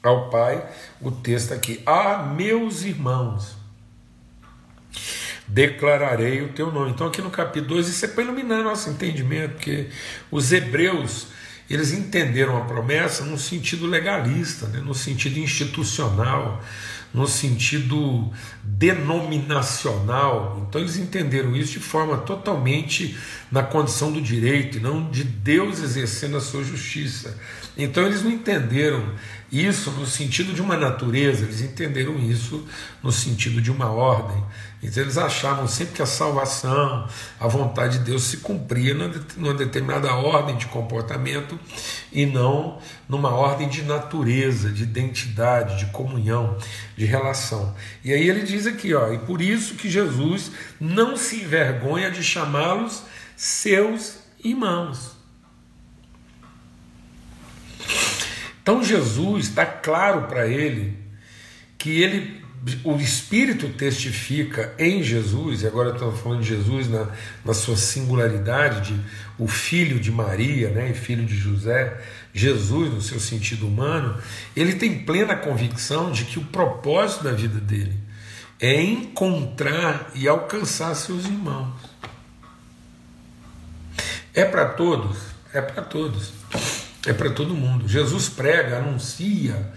ao 0.01 0.29
Pai, 0.29 0.65
o 1.01 1.11
texto 1.11 1.53
aqui, 1.53 1.81
ah, 1.85 2.17
meus 2.35 2.83
irmãos, 2.83 3.55
declararei 5.47 6.41
o 6.41 6.49
teu 6.49 6.71
nome. 6.71 6.91
Então, 6.91 7.07
aqui 7.07 7.21
no 7.21 7.29
capítulo 7.29 7.75
2, 7.75 7.87
isso 7.87 8.05
é 8.05 8.07
para 8.07 8.23
iluminar 8.23 8.63
nosso 8.63 8.89
entendimento, 8.89 9.55
porque 9.55 9.89
os 10.31 10.51
hebreus 10.51 11.27
eles 11.69 11.93
entenderam 11.93 12.57
a 12.57 12.61
promessa 12.61 13.23
no 13.23 13.37
sentido 13.37 13.87
legalista, 13.87 14.67
né, 14.67 14.79
no 14.79 14.93
sentido 14.93 15.39
institucional, 15.39 16.61
no 17.13 17.27
sentido 17.27 18.31
denominacional. 18.63 20.65
Então 20.67 20.81
eles 20.81 20.97
entenderam 20.97 21.55
isso 21.55 21.73
de 21.73 21.79
forma 21.79 22.17
totalmente 22.17 23.15
na 23.51 23.61
condição 23.61 24.11
do 24.11 24.21
direito 24.21 24.77
e 24.77 24.81
não 24.81 25.09
de 25.09 25.23
Deus 25.23 25.79
exercendo 25.79 26.37
a 26.37 26.41
sua 26.41 26.63
justiça. 26.63 27.37
Então 27.77 28.05
eles 28.05 28.23
não 28.23 28.31
entenderam 28.31 29.13
isso 29.51 29.91
no 29.91 30.05
sentido 30.05 30.53
de 30.53 30.61
uma 30.61 30.75
natureza, 30.75 31.43
eles 31.43 31.61
entenderam 31.61 32.17
isso 32.17 32.67
no 33.01 33.11
sentido 33.11 33.61
de 33.61 33.71
uma 33.71 33.91
ordem. 33.91 34.43
Então 34.83 35.01
eles 35.01 35.17
achavam 35.17 35.67
sempre 35.67 35.93
que 35.93 36.01
a 36.01 36.05
salvação, 36.05 37.07
a 37.39 37.47
vontade 37.47 37.99
de 37.99 38.03
Deus 38.03 38.23
se 38.23 38.37
cumpria 38.37 38.93
numa 38.93 39.53
determinada 39.53 40.13
ordem 40.13 40.57
de 40.57 40.65
comportamento 40.65 41.57
e 42.11 42.25
não 42.25 42.79
numa 43.07 43.29
ordem 43.29 43.69
de 43.69 43.81
natureza, 43.83 44.69
de 44.69 44.83
identidade, 44.83 45.79
de 45.79 45.85
comunhão, 45.87 46.57
de 46.97 47.05
relação. 47.05 47.73
E 48.03 48.11
aí 48.11 48.27
ele 48.27 48.41
diz 48.41 48.67
aqui, 48.67 48.93
ó, 48.93 49.13
e 49.13 49.19
por 49.19 49.41
isso 49.41 49.75
que 49.75 49.89
Jesus 49.89 50.51
não 50.79 51.15
se 51.15 51.37
envergonha 51.37 52.11
de 52.11 52.21
chamá-los 52.21 53.03
seus 53.37 54.17
irmãos. 54.43 55.13
Então 58.61 58.83
Jesus 58.83 59.47
está 59.47 59.65
claro 59.65 60.23
para 60.23 60.47
ele 60.47 60.97
que 61.77 62.01
ele, 62.01 62.42
o 62.83 62.95
Espírito 62.95 63.69
testifica 63.69 64.73
em 64.79 65.03
Jesus, 65.03 65.61
e 65.61 65.67
agora 65.67 65.91
estamos 65.91 66.19
falando 66.19 66.41
de 66.41 66.47
Jesus 66.47 66.89
na, 66.89 67.09
na 67.43 67.53
sua 67.53 67.75
singularidade 67.75 68.93
de 68.93 68.99
o 69.37 69.47
filho 69.47 69.99
de 69.99 70.11
Maria, 70.11 70.69
né, 70.69 70.91
e 70.91 70.93
filho 70.93 71.25
de 71.25 71.35
José, 71.35 71.99
Jesus 72.33 72.93
no 72.93 73.01
seu 73.01 73.19
sentido 73.19 73.67
humano, 73.67 74.17
ele 74.55 74.75
tem 74.75 75.03
plena 75.03 75.35
convicção 75.35 76.11
de 76.11 76.23
que 76.25 76.39
o 76.39 76.45
propósito 76.45 77.25
da 77.25 77.31
vida 77.31 77.59
dele 77.59 77.97
é 78.59 78.81
encontrar 78.81 80.11
e 80.15 80.27
alcançar 80.27 80.95
seus 80.95 81.25
irmãos. 81.25 81.73
É 84.33 84.45
para 84.45 84.65
todos, 84.65 85.17
é 85.53 85.61
para 85.61 85.83
todos 85.83 86.31
é 87.05 87.13
para 87.13 87.29
todo 87.31 87.53
mundo. 87.53 87.87
Jesus 87.87 88.29
prega, 88.29 88.77
anuncia 88.77 89.71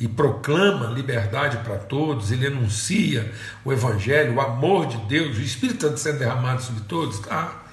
e 0.00 0.08
proclama 0.08 0.86
liberdade 0.86 1.58
para 1.58 1.76
todos, 1.76 2.32
ele 2.32 2.46
anuncia 2.46 3.30
o 3.62 3.70
Evangelho, 3.70 4.36
o 4.36 4.40
amor 4.40 4.86
de 4.86 4.96
Deus, 5.06 5.36
o 5.36 5.42
Espírito 5.42 5.82
Santo 5.82 6.00
sendo 6.00 6.18
derramado 6.18 6.62
sobre 6.62 6.84
todos, 6.84 7.20
tá? 7.20 7.64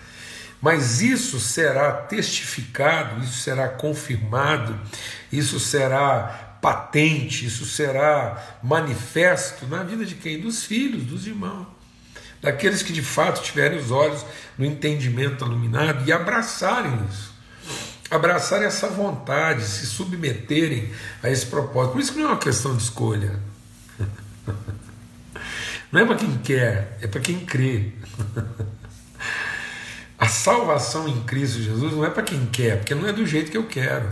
Mas 0.62 1.02
isso 1.02 1.40
será 1.40 1.94
testificado, 1.94 3.24
isso 3.24 3.40
será 3.40 3.70
confirmado, 3.70 4.78
isso 5.32 5.58
será 5.58 6.58
patente, 6.62 7.46
isso 7.46 7.66
será 7.66 8.58
manifesto 8.62 9.66
na 9.66 9.84
vida 9.84 10.04
de 10.04 10.16
quem? 10.16 10.42
Dos 10.42 10.66
filhos, 10.66 11.04
dos 11.04 11.26
irmãos, 11.26 11.68
daqueles 12.42 12.84
que 12.84 12.92
de 12.92 13.04
fato 13.04 13.42
tiverem 13.42 13.80
os 13.80 13.90
olhos 13.90 14.26
no 14.58 14.66
entendimento 14.66 15.46
iluminado 15.46 16.06
e 16.06 16.12
abraçarem 16.12 17.00
isso 17.10 17.37
abraçarem 18.10 18.68
essa 18.68 18.88
vontade, 18.88 19.64
se 19.64 19.86
submeterem 19.86 20.92
a 21.22 21.30
esse 21.30 21.46
propósito. 21.46 21.94
Por 21.94 22.02
isso 22.02 22.14
que 22.14 22.20
não 22.20 22.26
é 22.26 22.32
uma 22.32 22.40
questão 22.40 22.76
de 22.76 22.84
escolha. 22.84 23.40
Não 25.90 26.02
é 26.02 26.06
para 26.06 26.16
quem 26.18 26.38
quer, 26.40 26.98
é 27.02 27.08
para 27.08 27.22
quem 27.22 27.40
crê. 27.46 27.94
A 30.20 30.28
salvação 30.28 31.08
em 31.08 31.22
Cristo 31.24 31.62
Jesus 31.62 31.94
não 31.94 32.04
é 32.04 32.10
para 32.10 32.24
quem 32.24 32.48
quer, 32.48 32.80
porque 32.80 32.96
não 32.96 33.08
é 33.08 33.14
do 33.14 33.26
jeito 33.26 33.52
que 33.52 33.58
eu 33.58 33.68
quero. 33.68 34.10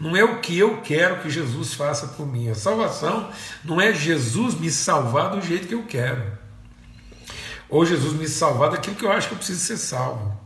Não 0.00 0.16
é 0.16 0.24
o 0.24 0.40
que 0.40 0.58
eu 0.58 0.80
quero 0.80 1.20
que 1.20 1.28
Jesus 1.28 1.74
faça 1.74 2.06
por 2.08 2.26
mim. 2.26 2.48
A 2.48 2.54
salvação 2.54 3.30
não 3.62 3.78
é 3.78 3.92
Jesus 3.92 4.54
me 4.54 4.70
salvar 4.70 5.30
do 5.30 5.42
jeito 5.42 5.68
que 5.68 5.74
eu 5.74 5.82
quero. 5.82 6.22
ou 7.68 7.84
Jesus 7.84 8.14
me 8.14 8.26
salvar 8.26 8.70
daquilo 8.70 8.96
que 8.96 9.04
eu 9.04 9.12
acho 9.12 9.28
que 9.28 9.34
eu 9.34 9.38
preciso 9.38 9.60
ser 9.60 9.76
salvo. 9.76 10.39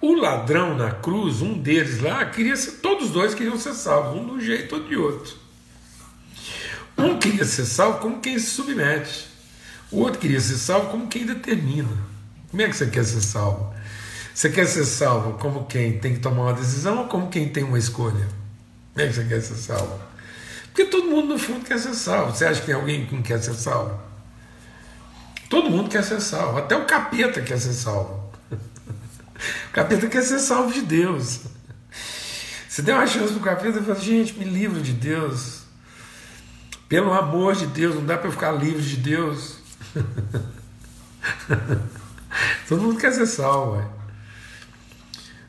O 0.00 0.14
ladrão 0.14 0.74
na 0.74 0.90
cruz, 0.90 1.42
um 1.42 1.58
deles 1.58 2.00
lá, 2.00 2.24
queria 2.24 2.56
ser, 2.56 2.78
todos 2.78 3.06
os 3.06 3.10
dois 3.10 3.34
queriam 3.34 3.58
ser 3.58 3.74
salvos, 3.74 4.20
um 4.20 4.24
de 4.24 4.32
um 4.32 4.40
jeito, 4.40 4.74
outro 4.74 4.88
de 4.88 4.96
outro. 4.96 5.34
Um 6.96 7.18
queria 7.18 7.44
ser 7.44 7.66
salvo 7.66 7.98
como 7.98 8.20
quem 8.20 8.38
se 8.38 8.46
submete, 8.46 9.26
o 9.90 10.00
outro 10.00 10.20
queria 10.20 10.40
ser 10.40 10.56
salvo 10.56 10.90
como 10.90 11.08
quem 11.08 11.26
determina. 11.26 11.88
Como 12.50 12.62
é 12.62 12.68
que 12.68 12.76
você 12.76 12.86
quer 12.86 13.04
ser 13.04 13.20
salvo? 13.20 13.74
Você 14.34 14.48
quer 14.48 14.66
ser 14.66 14.84
salvo 14.84 15.38
como 15.38 15.66
quem 15.66 15.98
tem 15.98 16.14
que 16.14 16.20
tomar 16.20 16.42
uma 16.42 16.52
decisão 16.52 16.98
ou 16.98 17.04
como 17.06 17.28
quem 17.28 17.48
tem 17.48 17.64
uma 17.64 17.78
escolha? 17.78 18.26
Como 18.94 19.04
é 19.04 19.08
que 19.08 19.14
você 19.14 19.24
quer 19.24 19.40
ser 19.40 19.56
salvo? 19.56 20.00
Porque 20.66 20.84
todo 20.84 21.10
mundo, 21.10 21.34
no 21.34 21.38
fundo, 21.38 21.64
quer 21.64 21.78
ser 21.78 21.94
salvo. 21.94 22.34
Você 22.34 22.44
acha 22.44 22.60
que 22.60 22.66
tem 22.66 22.74
alguém 22.74 23.04
que 23.04 23.14
não 23.14 23.22
quer 23.22 23.42
ser 23.42 23.54
salvo? 23.54 24.00
Todo 25.48 25.68
mundo 25.68 25.90
quer 25.90 26.04
ser 26.04 26.20
salvo. 26.20 26.58
Até 26.58 26.76
o 26.76 26.86
capeta 26.86 27.42
quer 27.42 27.58
ser 27.58 27.72
salvo. 27.72 28.29
O 29.68 29.72
capeta 29.72 30.08
quer 30.08 30.22
ser 30.22 30.38
salvo 30.38 30.72
de 30.72 30.82
Deus. 30.82 31.40
Você 32.68 32.82
deu 32.82 32.96
uma 32.96 33.06
chance 33.06 33.32
pro 33.32 33.42
capeta 33.42 33.78
e 33.78 33.82
fala, 33.82 33.98
gente, 33.98 34.34
me 34.34 34.44
livre 34.44 34.80
de 34.80 34.92
Deus. 34.92 35.62
Pelo 36.88 37.12
amor 37.12 37.54
de 37.54 37.66
Deus, 37.66 37.94
não 37.94 38.04
dá 38.04 38.18
para 38.18 38.30
ficar 38.30 38.52
livre 38.52 38.82
de 38.82 38.96
Deus. 38.96 39.58
Todo 42.68 42.82
mundo 42.82 42.98
quer 42.98 43.12
ser 43.12 43.26
salvo. 43.26 43.76
Ué. 43.76 43.88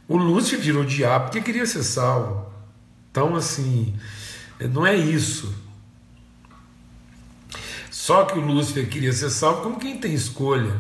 O 0.08 0.18
Lúcio 0.18 0.60
virou 0.60 0.84
diabo 0.84 1.26
porque 1.26 1.42
queria 1.42 1.66
ser 1.66 1.84
salvo. 1.84 2.52
Então, 3.10 3.36
assim, 3.36 3.96
não 4.60 4.86
é 4.86 4.96
isso. 4.96 5.54
Só 7.90 8.26
que 8.26 8.38
o 8.38 8.42
Lúcifer 8.42 8.90
queria 8.90 9.14
ser 9.14 9.30
salvo 9.30 9.62
como 9.62 9.80
quem 9.80 9.98
tem 9.98 10.14
escolha. 10.14 10.76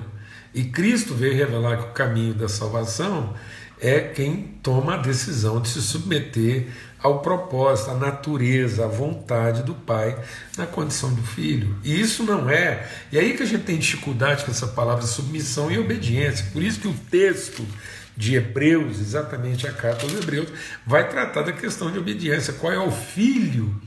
E 0.53 0.65
Cristo 0.65 1.13
veio 1.13 1.36
revelar 1.36 1.77
que 1.77 1.84
o 1.86 1.93
caminho 1.93 2.34
da 2.34 2.50
salvação 2.50 3.34
é 3.79 4.00
quem 4.00 4.60
toma 4.62 4.93
a 4.93 4.98
decisão 4.98 5.60
de 5.60 5.70
se 5.70 5.81
submeter 5.81 6.67
ao 7.01 7.20
propósito, 7.20 7.91
à 7.91 7.96
natureza, 7.96 8.86
à 8.86 8.88
vontade 8.88 9.63
do 9.63 9.74
Pai 9.74 10.17
na 10.55 10.67
condição 10.67 11.12
do 11.13 11.24
Filho. 11.24 11.75
E 11.84 12.00
isso 12.00 12.24
não 12.24 12.48
é. 12.48 12.88
E 13.12 13.17
aí 13.17 13.36
que 13.36 13.41
a 13.41 13.46
gente 13.46 13.63
tem 13.63 13.79
dificuldade 13.79 14.46
com 14.46 14.51
essa 14.51 14.67
palavra 14.67 15.03
submissão 15.05 15.72
e 15.72 15.79
obediência. 15.79 16.46
Por 16.53 16.62
isso 16.62 16.79
que 16.79 16.88
o 16.88 16.93
texto 17.10 17.65
de 18.15 18.36
Hebreus, 18.36 19.00
exatamente 19.00 19.65
a 19.65 19.72
carta 19.72 20.03
aos 20.03 20.13
Hebreus, 20.13 20.50
vai 20.86 21.10
tratar 21.10 21.41
da 21.41 21.51
questão 21.51 21.89
de 21.89 21.98
obediência. 21.98 22.53
Qual 22.53 22.72
é 22.72 22.77
o 22.77 22.91
filho 22.91 23.81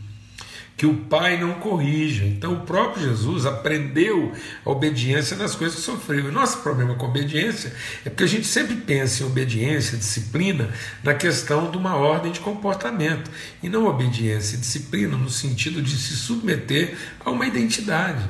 que 0.76 0.86
o 0.86 0.94
pai 0.94 1.38
não 1.40 1.54
corrija? 1.54 2.24
Então, 2.24 2.54
o 2.54 2.60
próprio 2.62 3.08
Jesus 3.08 3.46
aprendeu 3.46 4.32
a 4.64 4.70
obediência 4.70 5.36
nas 5.36 5.54
coisas 5.54 5.78
que 5.78 5.84
sofreu. 5.84 6.28
E 6.28 6.32
nosso 6.32 6.58
problema 6.58 6.94
com 6.94 7.06
a 7.06 7.08
obediência 7.08 7.72
é 8.04 8.10
porque 8.10 8.24
a 8.24 8.28
gente 8.28 8.46
sempre 8.46 8.76
pensa 8.76 9.22
em 9.22 9.26
obediência, 9.26 9.96
disciplina, 9.96 10.72
na 11.02 11.14
questão 11.14 11.70
de 11.70 11.78
uma 11.78 11.94
ordem 11.94 12.32
de 12.32 12.40
comportamento, 12.40 13.30
e 13.62 13.68
não 13.68 13.86
obediência 13.86 14.56
e 14.56 14.58
disciplina 14.58 15.16
no 15.16 15.30
sentido 15.30 15.80
de 15.80 15.96
se 15.96 16.16
submeter 16.16 16.96
a 17.24 17.30
uma 17.30 17.46
identidade. 17.46 18.24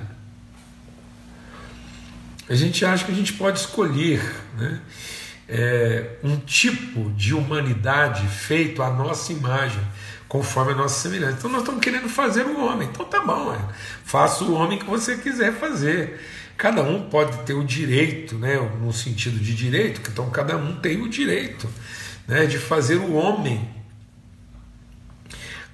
A 2.47 2.55
gente 2.55 2.85
acha 2.85 3.07
que 3.07 3.13
a 3.13 3.15
gente 3.15 3.33
pode 3.33 3.59
escolher, 3.59 4.23
né? 4.59 4.81
é, 5.49 6.17
um 6.23 6.37
tipo 6.37 7.11
de 7.11 7.35
humanidade 7.35 8.27
feito 8.29 8.83
à 8.83 8.91
nossa 8.91 9.33
imagem, 9.33 9.81
conforme 10.35 10.73
a 10.73 10.75
nossa 10.75 11.01
semelhança. 11.01 11.37
Então 11.39 11.49
nós 11.49 11.61
estamos 11.61 11.81
querendo 11.81 12.09
fazer 12.09 12.45
o 12.45 12.61
homem. 12.61 12.89
Então 12.93 13.07
tá 13.07 13.21
bom, 13.21 13.55
é. 13.55 13.73
faça 14.05 14.43
o 14.43 14.53
homem 14.53 14.81
que 14.81 14.85
você 14.85 15.17
quiser 15.17 15.53
fazer. 15.53 16.21
Cada 16.57 16.83
um 16.83 17.09
pode 17.09 17.45
ter 17.45 17.55
o 17.55 17.63
direito, 17.63 18.35
né, 18.35 18.57
no 18.83 18.93
sentido 18.93 19.39
de 19.39 19.55
direito, 19.55 20.01
então 20.11 20.29
cada 20.31 20.57
um 20.57 20.75
tem 20.75 21.01
o 21.01 21.09
direito 21.09 21.69
né, 22.27 22.47
de 22.47 22.59
fazer 22.59 22.97
o 22.97 23.13
homem 23.13 23.73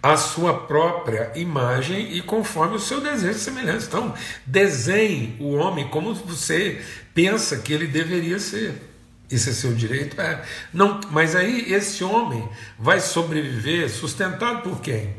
a 0.03 0.19
sua 0.19 0.53
própria 0.53 1.33
imagem 1.37 2.15
e 2.15 2.21
conforme 2.21 2.77
o 2.77 2.81
seu 2.81 3.01
desejo 3.01 3.39
de 3.39 3.41
semelhança. 3.41 3.87
Então, 3.87 4.15
desenhe 4.45 5.39
o 5.41 5.55
homem 5.55 5.89
como 5.89 6.13
você 6.15 6.83
pensa 7.15 7.57
que 7.57 7.73
ele 7.73 7.87
deveria 7.87 8.39
ser. 8.39 8.90
Isso 9.31 9.49
é 9.49 9.53
seu 9.53 9.73
direito? 9.73 10.21
É. 10.21 10.43
Não, 10.73 11.01
mas 11.11 11.37
aí 11.37 11.73
esse 11.73 12.03
homem 12.03 12.49
vai 12.79 13.01
sobreviver 13.01 13.89
sustentado 13.89 14.63
por 14.63 14.81
quem? 14.81 15.15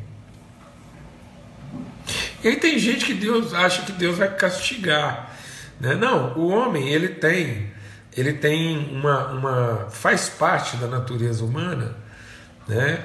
E 2.43 2.50
aí 2.50 2.56
tem 2.58 2.78
gente 2.78 3.06
que 3.06 3.13
Deus 3.13 3.54
acha 3.54 3.84
que 3.84 3.91
Deus 3.93 4.17
vai 4.17 4.36
castigar. 4.36 5.34
Né? 5.80 5.95
Não, 5.95 6.38
o 6.38 6.50
homem 6.50 6.89
ele 6.89 7.08
tem, 7.10 7.71
ele 8.15 8.34
tem 8.34 8.78
uma, 8.91 9.28
uma. 9.28 9.88
faz 9.89 10.28
parte 10.28 10.76
da 10.76 10.88
natureza 10.88 11.45
humana, 11.45 11.95
né? 12.67 13.04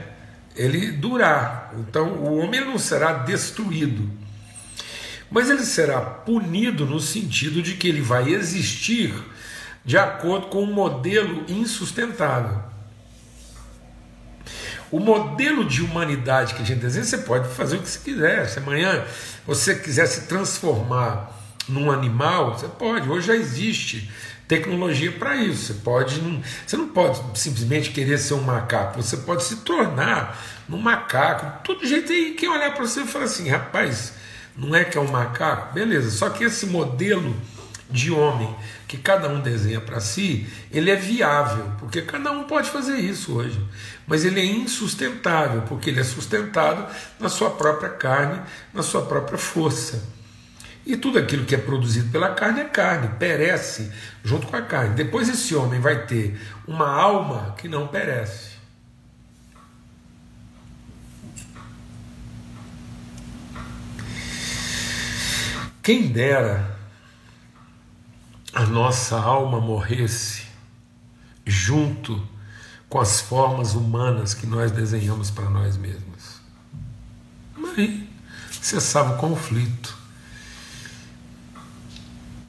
ele 0.56 0.90
durar. 0.90 1.72
Então 1.78 2.14
o 2.14 2.38
homem 2.38 2.64
não 2.64 2.78
será 2.78 3.12
destruído. 3.12 4.10
Mas 5.30 5.50
ele 5.50 5.64
será 5.64 6.00
punido 6.00 6.86
no 6.86 7.00
sentido 7.00 7.62
de 7.62 7.74
que 7.74 7.88
ele 7.88 8.00
vai 8.00 8.32
existir 8.32 9.12
de 9.86 9.96
acordo 9.96 10.48
com 10.48 10.64
um 10.64 10.72
modelo 10.72 11.44
insustentável. 11.48 12.60
O 14.90 14.98
modelo 14.98 15.64
de 15.64 15.82
humanidade 15.82 16.54
que 16.54 16.62
a 16.62 16.64
gente 16.64 16.80
desenha, 16.80 17.04
você 17.04 17.18
pode 17.18 17.48
fazer 17.54 17.76
o 17.76 17.82
que 17.82 17.88
você 17.88 18.00
quiser. 18.00 18.48
Se 18.48 18.58
amanhã 18.58 19.04
você 19.46 19.76
quiser 19.76 20.06
se 20.06 20.22
transformar 20.22 21.32
num 21.68 21.90
animal, 21.90 22.58
você 22.58 22.66
pode. 22.66 23.08
Hoje 23.08 23.28
já 23.28 23.36
existe 23.36 24.10
tecnologia 24.48 25.12
para 25.12 25.36
isso. 25.36 25.66
Você 25.66 25.74
pode, 25.74 26.20
não, 26.20 26.42
você 26.66 26.76
não 26.76 26.88
pode 26.88 27.20
simplesmente 27.38 27.90
querer 27.90 28.18
ser 28.18 28.34
um 28.34 28.42
macaco. 28.42 29.00
Você 29.00 29.18
pode 29.18 29.44
se 29.44 29.56
tornar 29.56 30.36
um 30.68 30.78
macaco. 30.78 31.62
Todo 31.62 31.86
jeito 31.86 32.12
aí 32.12 32.34
quem 32.34 32.48
olhar 32.48 32.74
para 32.74 32.86
você 32.86 33.04
falar 33.04 33.26
assim, 33.26 33.48
rapaz, 33.48 34.14
não 34.56 34.74
é 34.74 34.84
que 34.84 34.98
é 34.98 35.00
um 35.00 35.10
macaco, 35.10 35.74
beleza? 35.74 36.10
Só 36.10 36.30
que 36.30 36.44
esse 36.44 36.66
modelo 36.66 37.36
de 37.90 38.10
homem 38.10 38.54
que 38.88 38.96
cada 38.96 39.28
um 39.28 39.40
desenha 39.40 39.80
para 39.80 40.00
si, 40.00 40.46
ele 40.70 40.90
é 40.90 40.96
viável, 40.96 41.72
porque 41.78 42.02
cada 42.02 42.30
um 42.32 42.44
pode 42.44 42.70
fazer 42.70 42.96
isso 42.96 43.36
hoje. 43.36 43.60
Mas 44.06 44.24
ele 44.24 44.40
é 44.40 44.44
insustentável, 44.44 45.62
porque 45.62 45.90
ele 45.90 46.00
é 46.00 46.04
sustentado 46.04 46.86
na 47.18 47.28
sua 47.28 47.50
própria 47.50 47.90
carne, 47.90 48.40
na 48.72 48.82
sua 48.82 49.02
própria 49.02 49.38
força. 49.38 50.02
E 50.84 50.96
tudo 50.96 51.18
aquilo 51.18 51.44
que 51.44 51.54
é 51.54 51.58
produzido 51.58 52.10
pela 52.10 52.30
carne 52.30 52.60
é 52.60 52.64
carne, 52.64 53.08
perece 53.18 53.90
junto 54.22 54.46
com 54.46 54.56
a 54.56 54.62
carne. 54.62 54.94
Depois 54.94 55.28
esse 55.28 55.54
homem 55.54 55.80
vai 55.80 56.06
ter 56.06 56.40
uma 56.66 56.88
alma 56.88 57.56
que 57.58 57.68
não 57.68 57.88
perece. 57.88 58.54
Quem 65.82 66.08
dera 66.08 66.75
a 68.56 68.64
nossa 68.64 69.18
alma 69.18 69.60
morresse 69.60 70.44
junto 71.44 72.26
com 72.88 72.98
as 72.98 73.20
formas 73.20 73.74
humanas 73.74 74.32
que 74.32 74.46
nós 74.46 74.72
desenhamos 74.72 75.30
para 75.30 75.50
nós 75.50 75.76
mesmos. 75.76 76.40
Aí 77.76 78.08
cessava 78.50 79.12
o 79.12 79.18
conflito. 79.18 79.94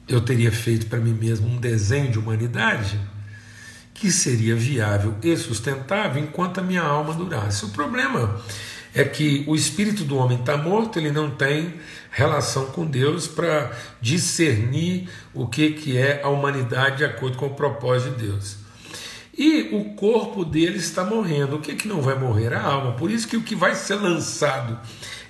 Eu 0.07 0.21
teria 0.21 0.49
feito 0.49 0.85
para 0.85 0.99
mim 0.99 1.11
mesmo 1.11 1.45
um 1.45 1.57
desenho 1.57 2.09
de 2.09 2.17
humanidade 2.17 2.97
que 3.93 4.09
seria 4.09 4.55
viável 4.55 5.13
e 5.21 5.35
sustentável 5.35 6.23
enquanto 6.23 6.59
a 6.61 6.63
minha 6.63 6.83
alma 6.83 7.13
durasse. 7.13 7.65
O 7.65 7.69
problema 7.69 8.41
é 8.97 9.03
que 9.03 9.43
o 9.47 9.55
espírito 9.55 10.03
do 10.03 10.17
homem 10.17 10.39
está 10.39 10.57
morto, 10.57 10.97
ele 10.97 11.12
não 11.12 11.29
tem 11.29 11.75
relação 12.10 12.65
com 12.67 12.83
Deus 12.83 13.27
para 13.27 13.71
discernir 14.01 15.07
o 15.36 15.47
que, 15.47 15.69
que 15.69 15.95
é 15.95 16.21
a 16.23 16.29
humanidade 16.29 16.97
de 16.97 17.05
acordo 17.05 17.38
com 17.38 17.45
o 17.45 17.53
propósito 17.53 18.15
de 18.15 18.25
Deus. 18.25 18.57
E 19.38 19.69
o 19.71 19.93
corpo 19.93 20.43
dele 20.43 20.77
está 20.77 21.03
morrendo. 21.03 21.57
O 21.57 21.62
que, 21.62 21.75
que 21.75 21.88
não 21.88 22.01
vai 22.01 22.17
morrer? 22.17 22.55
A 22.55 22.63
alma. 22.63 22.93
Por 22.93 23.12
isso 23.12 23.27
que 23.27 23.38
o 23.38 23.43
que 23.43 23.55
vai 23.55 23.75
ser 23.75 23.95
lançado 23.95 24.79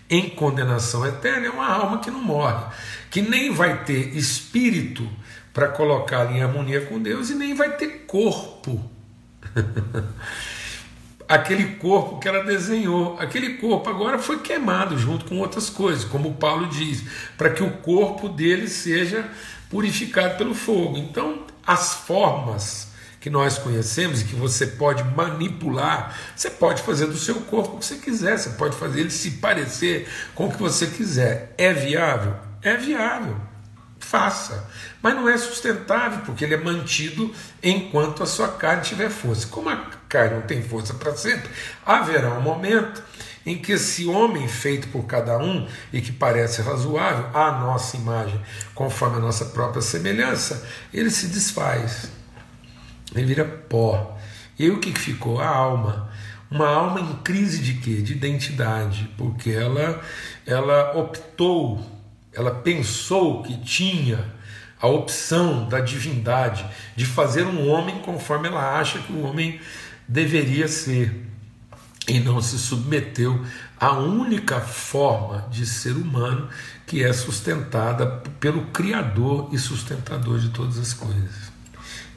em 0.09 0.29
condenação 0.29 1.05
eterna 1.05 1.47
é 1.47 1.49
uma 1.49 1.67
alma 1.67 1.99
que 1.99 2.09
não 2.09 2.21
morre, 2.21 2.63
que 3.11 3.21
nem 3.21 3.53
vai 3.53 3.83
ter 3.83 4.15
espírito 4.15 5.05
para 5.53 5.67
colocá-la 5.67 6.31
em 6.31 6.41
harmonia 6.41 6.85
com 6.85 7.01
Deus 7.01 7.29
e 7.29 7.35
nem 7.35 7.53
vai 7.53 7.75
ter 7.75 8.05
corpo. 8.07 8.89
aquele 11.27 11.75
corpo 11.75 12.19
que 12.19 12.27
ela 12.27 12.43
desenhou. 12.43 13.19
Aquele 13.19 13.55
corpo 13.55 13.89
agora 13.89 14.17
foi 14.17 14.39
queimado 14.39 14.97
junto 14.97 15.25
com 15.25 15.39
outras 15.39 15.69
coisas, 15.69 16.03
como 16.03 16.35
Paulo 16.35 16.67
diz, 16.67 17.03
para 17.37 17.49
que 17.49 17.63
o 17.63 17.71
corpo 17.77 18.29
dele 18.29 18.67
seja 18.67 19.29
purificado 19.69 20.37
pelo 20.37 20.55
fogo. 20.55 20.97
Então, 20.97 21.43
as 21.65 21.95
formas 21.95 22.87
que 23.19 23.29
nós 23.29 23.57
conhecemos 23.57 24.21
e 24.21 24.25
que 24.25 24.35
você 24.35 24.65
pode 24.65 25.03
manipular, 25.03 26.15
você 26.35 26.49
pode 26.49 26.81
fazer 26.81 27.07
do 27.07 27.17
seu 27.17 27.35
corpo 27.41 27.75
o 27.75 27.79
que 27.79 27.85
você 27.85 27.95
quiser, 27.95 28.37
você 28.37 28.51
pode 28.51 28.75
fazer 28.77 29.01
ele 29.01 29.09
se 29.09 29.31
parecer 29.31 30.07
com 30.33 30.47
o 30.47 30.51
que 30.51 30.57
você 30.57 30.87
quiser. 30.87 31.53
É 31.57 31.73
viável? 31.73 32.35
É 32.61 32.77
viável. 32.77 33.35
Faça. 34.09 34.67
Mas 35.01 35.15
não 35.15 35.27
é 35.27 35.37
sustentável, 35.37 36.19
porque 36.25 36.43
ele 36.43 36.53
é 36.53 36.57
mantido 36.57 37.33
enquanto 37.61 38.23
a 38.23 38.25
sua 38.25 38.47
carne 38.47 38.83
tiver 38.83 39.09
força. 39.09 39.47
Como 39.47 39.69
a 39.69 39.77
carne 40.07 40.35
não 40.35 40.41
tem 40.41 40.61
força 40.61 40.93
para 40.93 41.15
sempre, 41.15 41.49
haverá 41.85 42.33
um 42.33 42.41
momento 42.41 43.03
em 43.45 43.57
que 43.57 43.73
esse 43.73 44.05
homem 44.05 44.47
feito 44.47 44.87
por 44.89 45.05
cada 45.05 45.37
um 45.37 45.67
e 45.93 46.01
que 46.01 46.11
parece 46.11 46.61
razoável, 46.61 47.29
à 47.33 47.51
nossa 47.51 47.95
imagem, 47.95 48.41
conforme 48.75 49.17
a 49.17 49.21
nossa 49.21 49.45
própria 49.45 49.81
semelhança, 49.81 50.67
ele 50.93 51.09
se 51.09 51.27
desfaz, 51.27 52.11
ele 53.15 53.25
vira 53.25 53.45
pó. 53.45 54.17
E 54.59 54.69
o 54.69 54.79
que 54.79 54.91
ficou? 54.97 55.39
A 55.39 55.47
alma. 55.47 56.09
Uma 56.49 56.67
alma 56.67 56.99
em 56.99 57.15
crise 57.17 57.59
de 57.59 57.75
quê? 57.75 58.01
De 58.01 58.13
identidade, 58.13 59.09
porque 59.17 59.51
ela, 59.51 60.01
ela 60.45 60.97
optou, 60.97 61.85
ela 62.37 62.51
pensou 62.51 63.41
que 63.41 63.57
tinha 63.57 64.23
a 64.79 64.87
opção 64.87 65.67
da 65.67 65.79
divindade 65.79 66.63
de 66.95 67.03
fazer 67.03 67.43
um 67.43 67.67
homem 67.67 67.97
conforme 67.99 68.47
ela 68.47 68.79
acha 68.79 68.99
que 68.99 69.11
o 69.11 69.23
homem 69.23 69.59
deveria 70.07 70.67
ser 70.67 71.25
e 72.07 72.19
não 72.19 72.39
se 72.39 72.57
submeteu 72.59 73.43
à 73.79 73.93
única 73.93 74.61
forma 74.61 75.47
de 75.49 75.65
ser 75.65 75.93
humano 75.93 76.47
que 76.85 77.03
é 77.03 77.11
sustentada 77.11 78.05
pelo 78.39 78.67
Criador 78.67 79.49
e 79.51 79.57
sustentador 79.57 80.39
de 80.39 80.49
todas 80.49 80.77
as 80.77 80.93
coisas. 80.93 81.51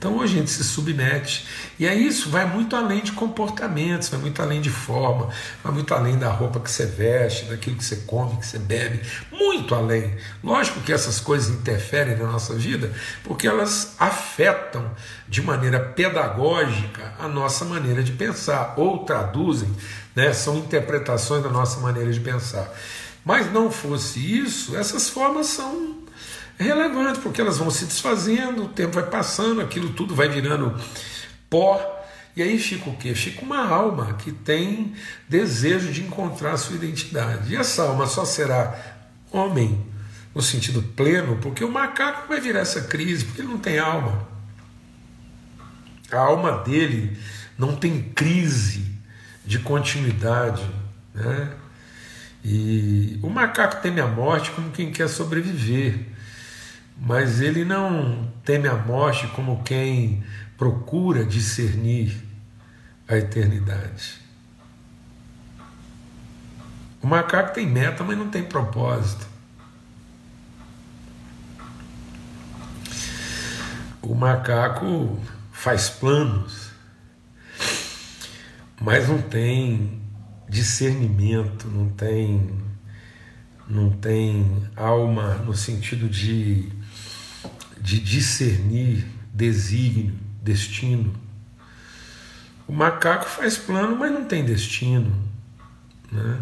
Então 0.01 0.23
a 0.23 0.27
gente 0.27 0.51
se 0.51 0.65
submete, 0.65 1.47
e 1.79 1.87
aí 1.87 2.07
isso 2.07 2.31
vai 2.31 2.47
muito 2.47 2.75
além 2.75 3.03
de 3.03 3.13
comportamentos, 3.13 4.09
vai 4.09 4.19
muito 4.19 4.41
além 4.41 4.59
de 4.59 4.71
forma, 4.71 5.29
vai 5.63 5.75
muito 5.75 5.93
além 5.93 6.17
da 6.17 6.31
roupa 6.31 6.59
que 6.59 6.71
você 6.71 6.87
veste, 6.87 7.45
daquilo 7.45 7.77
que 7.77 7.85
você 7.85 7.97
come, 7.97 8.39
que 8.39 8.47
você 8.47 8.59
bebe, 8.59 9.03
muito 9.31 9.75
além. 9.75 10.17
Lógico 10.43 10.81
que 10.81 10.91
essas 10.91 11.21
coisas 11.21 11.51
interferem 11.51 12.17
na 12.17 12.25
nossa 12.25 12.55
vida, 12.55 12.91
porque 13.23 13.47
elas 13.47 13.95
afetam 13.99 14.91
de 15.29 15.43
maneira 15.43 15.79
pedagógica 15.79 17.13
a 17.19 17.29
nossa 17.29 17.67
maneira 17.67 18.03
de 18.03 18.13
pensar, 18.13 18.73
ou 18.79 19.05
traduzem, 19.05 19.69
né, 20.17 20.33
são 20.33 20.57
interpretações 20.57 21.43
da 21.43 21.51
nossa 21.51 21.79
maneira 21.79 22.11
de 22.11 22.21
pensar. 22.21 22.73
Mas 23.23 23.53
não 23.53 23.71
fosse 23.71 24.19
isso, 24.19 24.75
essas 24.75 25.11
formas 25.11 25.49
são 25.49 26.00
é 26.00 26.00
relevante, 26.65 27.21
porque 27.21 27.41
elas 27.41 27.59
vão 27.59 27.71
se 27.71 27.87
desfazendo, 27.87 28.65
o 28.65 28.69
tempo 28.69 28.95
vai 28.95 29.07
passando, 29.07 29.61
aquilo 29.61 29.91
tudo 29.91 30.15
vai 30.15 30.29
virando 30.29 30.79
pó. 31.49 31.99
E 32.37 32.43
aí 32.43 32.59
fica 32.59 32.89
o 32.89 32.97
quê? 32.97 33.15
Fica 33.15 33.43
uma 33.43 33.67
alma 33.67 34.15
que 34.15 34.31
tem 34.31 34.95
desejo 35.29 35.91
de 35.91 36.03
encontrar 36.03 36.53
a 36.53 36.57
sua 36.57 36.77
identidade. 36.77 37.53
E 37.53 37.57
essa 37.57 37.83
alma 37.83 38.07
só 38.07 38.25
será 38.25 38.79
homem 39.33 39.85
no 40.35 40.41
sentido 40.41 40.83
pleno, 40.83 41.39
porque 41.39 41.65
o 41.65 41.71
macaco 41.71 42.29
vai 42.29 42.41
virar 42.41 42.61
essa 42.61 42.83
crise, 42.83 43.25
porque 43.25 43.41
ele 43.41 43.49
não 43.49 43.59
tem 43.59 43.79
alma. 43.79 44.29
A 46.13 46.19
alma 46.19 46.59
dele 46.59 47.17
não 47.59 47.75
tem 47.75 48.03
crise 48.15 48.87
de 49.45 49.59
continuidade. 49.59 50.65
Né? 51.15 51.53
E 52.45 53.19
o 53.23 53.29
macaco 53.29 53.83
teme 53.83 54.01
a 54.01 54.07
morte 54.07 54.51
como 54.53 54.71
quem 54.71 54.93
quer 54.93 55.09
sobreviver 55.09 56.20
mas 57.01 57.41
ele 57.41 57.65
não 57.65 58.31
teme 58.45 58.69
a 58.69 58.77
morte 58.77 59.27
como 59.29 59.63
quem 59.63 60.23
procura 60.59 61.25
discernir 61.25 62.23
a 63.09 63.17
eternidade. 63.17 64.21
O 67.03 67.07
macaco 67.07 67.55
tem 67.55 67.67
meta, 67.67 68.05
mas 68.05 68.19
não 68.19 68.29
tem 68.29 68.43
propósito. 68.43 69.27
O 74.03 74.15
macaco 74.15 75.19
faz 75.51 75.89
planos, 75.89 76.71
mas 78.79 79.09
não 79.09 79.23
tem 79.23 80.03
discernimento, 80.47 81.67
não 81.69 81.89
tem 81.89 82.61
não 83.67 83.89
tem 83.89 84.69
alma 84.75 85.35
no 85.37 85.55
sentido 85.55 86.09
de 86.09 86.80
de 87.81 87.99
discernir 87.99 89.07
desígnio, 89.33 90.15
destino. 90.43 91.15
O 92.67 92.73
macaco 92.73 93.25
faz 93.25 93.57
plano, 93.57 93.97
mas 93.97 94.13
não 94.13 94.25
tem 94.25 94.45
destino 94.45 95.13
né? 96.11 96.39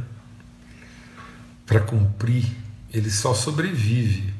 para 1.66 1.80
cumprir, 1.80 2.44
ele 2.92 3.10
só 3.10 3.34
sobrevive. 3.34 4.34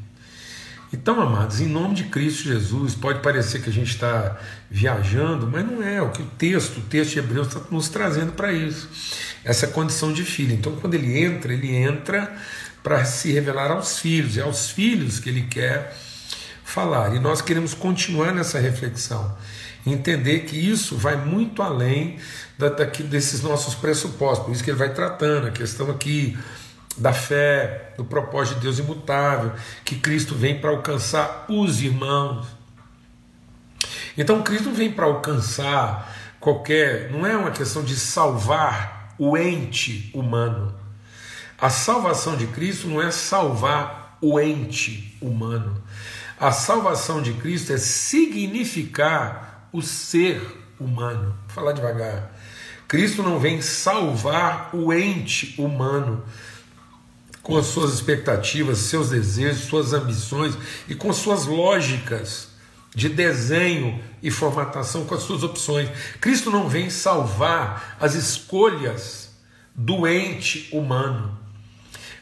Então, 0.91 1.21
amados, 1.21 1.61
em 1.61 1.67
nome 1.67 1.95
de 1.95 2.05
Cristo 2.05 2.45
Jesus, 2.45 2.95
pode 2.95 3.21
parecer 3.21 3.61
que 3.61 3.69
a 3.69 3.73
gente 3.73 3.91
está 3.91 4.39
viajando, 4.71 5.47
mas 5.47 5.65
não 5.65 5.83
é. 5.83 6.01
O 6.01 6.11
que 6.11 6.23
o 6.23 6.27
texto, 6.27 6.79
o 6.79 6.83
texto 6.83 7.13
de 7.13 7.19
Hebreus 7.19 7.49
está 7.49 7.61
nos 7.71 7.91
trazendo 7.91 8.33
para 8.33 8.53
isso, 8.53 8.89
essa 9.45 9.67
condição 9.67 10.13
de 10.15 10.25
filho. 10.25 10.55
Então, 10.55 10.77
quando 10.77 10.95
ele 10.95 11.23
entra, 11.23 11.53
ele 11.53 11.75
entra 11.75 12.35
para 12.83 13.05
se 13.05 13.31
revelar 13.31 13.71
aos 13.71 13.99
filhos, 13.99 14.39
é 14.39 14.41
aos 14.41 14.71
filhos 14.71 15.21
que 15.21 15.29
ele 15.29 15.43
quer 15.43 15.95
falar. 16.69 17.15
E 17.15 17.19
nós 17.19 17.41
queremos 17.41 17.73
continuar 17.73 18.33
nessa 18.33 18.59
reflexão, 18.59 19.37
entender 19.87 20.41
que 20.41 20.57
isso 20.57 20.97
vai 20.97 21.17
muito 21.17 21.63
além 21.63 22.19
da, 22.59 22.69
daqui, 22.69 23.03
desses 23.03 23.43
nossos 23.43 23.75
pressupostos, 23.75 24.45
por 24.45 24.53
isso 24.53 24.63
que 24.63 24.71
ele 24.71 24.79
vai 24.79 24.93
tratando 24.93 25.47
a 25.47 25.51
questão 25.51 25.91
aqui 25.91 26.39
da 26.97 27.13
fé, 27.13 27.95
do 27.97 28.05
propósito 28.05 28.57
de 28.57 28.63
Deus 28.63 28.79
imutável, 28.79 29.53
que 29.85 29.97
Cristo 29.97 30.35
vem 30.35 30.61
para 30.61 30.71
alcançar 30.71 31.47
os 31.49 31.81
irmãos. 31.81 32.47
Então 34.17 34.43
Cristo 34.43 34.71
vem 34.71 34.93
para 34.93 35.07
alcançar 35.07 36.15
qualquer, 36.39 37.11
não 37.11 37.25
é 37.25 37.37
uma 37.37 37.51
questão 37.51 37.83
de 37.83 37.97
salvar 37.97 39.15
o 39.19 39.39
ente 39.39 40.11
humano. 40.13 40.75
A 41.59 41.71
salvação 41.71 42.37
de 42.37 42.47
Cristo 42.49 42.89
não 42.89 43.01
é 43.01 43.11
salvar 43.11 44.19
o 44.21 44.39
ente 44.39 45.17
humano. 45.21 45.81
A 46.41 46.53
salvação 46.53 47.21
de 47.21 47.33
Cristo 47.33 47.73
é 47.73 47.79
significar 47.79 49.69
o 49.73 49.83
ser 49.83 50.41
humano. 50.79 51.37
Vou 51.47 51.55
falar 51.55 51.73
devagar. 51.73 52.33
Cristo 52.87 53.23
não 53.23 53.41
vem 53.41 53.61
salvar 53.61 54.71
o 54.73 54.93
ente 54.93 55.55
humano 55.59 56.25
com 57.43 57.57
as 57.57 57.67
suas 57.67 57.93
expectativas, 57.93 58.79
seus 58.79 59.11
desejos, 59.11 59.65
suas 59.65 59.93
ambições 59.93 60.57
e 60.89 60.95
com 60.95 61.13
suas 61.13 61.45
lógicas 61.45 62.49
de 62.95 63.09
desenho 63.09 64.01
e 64.23 64.31
formatação, 64.31 65.05
com 65.07 65.15
as 65.15 65.23
suas 65.23 65.43
opções. 65.43 65.89
Cristo 66.21 66.51
não 66.51 66.69
vem 66.69 66.89
salvar 66.89 67.97
as 68.01 68.15
escolhas 68.15 69.31
do 69.75 70.07
ente 70.07 70.69
humano. 70.73 71.37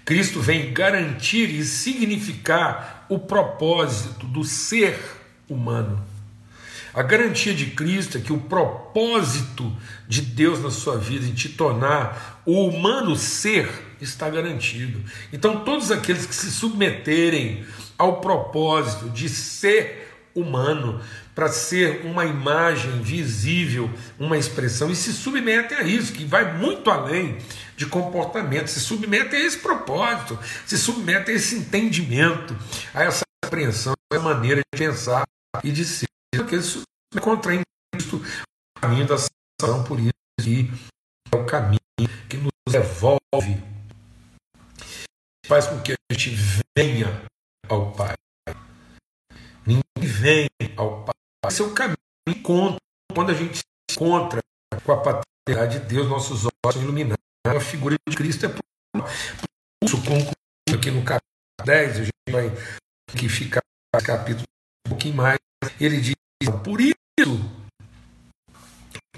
Cristo 0.04 0.40
vem 0.40 0.72
garantir 0.72 1.50
e 1.50 1.64
significar 1.64 2.95
o 3.08 3.18
propósito 3.18 4.26
do 4.26 4.44
ser 4.44 4.98
humano. 5.48 6.02
A 6.96 7.02
garantia 7.02 7.52
de 7.52 7.66
Cristo 7.66 8.16
é 8.16 8.20
que 8.22 8.32
o 8.32 8.40
propósito 8.40 9.70
de 10.08 10.22
Deus 10.22 10.62
na 10.62 10.70
sua 10.70 10.96
vida 10.96 11.26
em 11.26 11.34
te 11.34 11.50
tornar 11.50 12.42
o 12.46 12.66
humano 12.66 13.14
ser 13.16 13.68
está 14.00 14.30
garantido. 14.30 15.02
Então, 15.30 15.62
todos 15.62 15.90
aqueles 15.90 16.24
que 16.24 16.34
se 16.34 16.50
submeterem 16.50 17.66
ao 17.98 18.20
propósito 18.22 19.10
de 19.10 19.28
ser 19.28 20.06
humano, 20.34 21.00
para 21.36 21.50
ser 21.50 22.06
uma 22.06 22.24
imagem 22.24 23.02
visível, 23.02 23.90
uma 24.18 24.38
expressão, 24.38 24.90
e 24.90 24.96
se 24.96 25.12
submetem 25.12 25.76
a 25.76 25.82
isso, 25.82 26.14
que 26.14 26.24
vai 26.24 26.56
muito 26.56 26.90
além 26.90 27.36
de 27.76 27.84
comportamento, 27.84 28.68
se 28.68 28.80
submete 28.80 29.36
a 29.36 29.38
esse 29.38 29.58
propósito, 29.58 30.38
se 30.64 30.78
submete 30.78 31.30
a 31.30 31.34
esse 31.34 31.56
entendimento, 31.56 32.56
a 32.94 33.02
essa 33.02 33.20
compreensão, 33.44 33.92
a 33.92 34.16
essa 34.16 34.24
maneira 34.24 34.62
de 34.62 34.78
pensar 34.78 35.24
e 35.62 35.70
de 35.70 35.84
ser. 35.84 36.06
Porque 36.34 36.56
isso 36.56 36.80
é 37.14 37.20
contra 37.20 37.54
o 37.54 38.80
caminho 38.80 39.06
da 39.06 39.18
salvação, 39.18 39.84
por 39.84 40.00
isso 40.00 40.12
que 40.40 40.70
é 41.30 41.36
o 41.36 41.44
caminho 41.44 41.78
que 42.30 42.38
nos 42.38 42.50
devolve, 42.66 43.62
faz 45.44 45.66
com 45.66 45.78
que 45.82 45.92
a 45.92 45.96
gente 46.10 46.34
venha 46.74 47.26
ao 47.68 47.92
Pai. 47.92 48.14
Ninguém 49.66 49.84
vem 50.00 50.48
ao 50.78 51.04
Pai. 51.04 51.12
É 51.44 51.62
o 51.62 51.74
caminho 51.74 51.96
encontro. 52.28 52.78
Quando 53.14 53.30
a 53.30 53.34
gente 53.34 53.58
se 53.58 53.64
encontra 53.92 54.40
com 54.84 54.92
a 54.92 55.00
paternidade 55.00 55.80
de 55.80 55.86
Deus, 55.86 56.08
nossos 56.08 56.44
olhos 56.44 56.74
são 56.74 56.82
iluminados 56.82 57.16
a 57.54 57.60
figura 57.60 57.94
de 58.08 58.16
Cristo 58.16 58.46
é 58.46 58.48
isso 59.84 59.96
concluído 59.98 60.34
aqui 60.74 60.90
no 60.90 61.04
capítulo 61.04 61.64
10, 61.64 61.96
a 61.96 62.04
gente 62.04 62.12
vai 62.30 62.50
que 63.16 63.28
ficar 63.28 63.60
no 63.94 64.02
capítulo 64.02 64.44
um 64.86 64.90
pouquinho 64.90 65.14
mais. 65.14 65.38
Ele 65.80 66.00
diz: 66.00 66.14
Por 66.64 66.80
isso, 66.80 66.96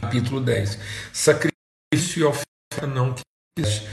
capítulo 0.01 0.41
10, 0.41 0.79
sacrifício 1.13 2.21
e 2.21 2.25
oferta 2.25 2.87
não 2.87 3.15
quiseste, 3.57 3.87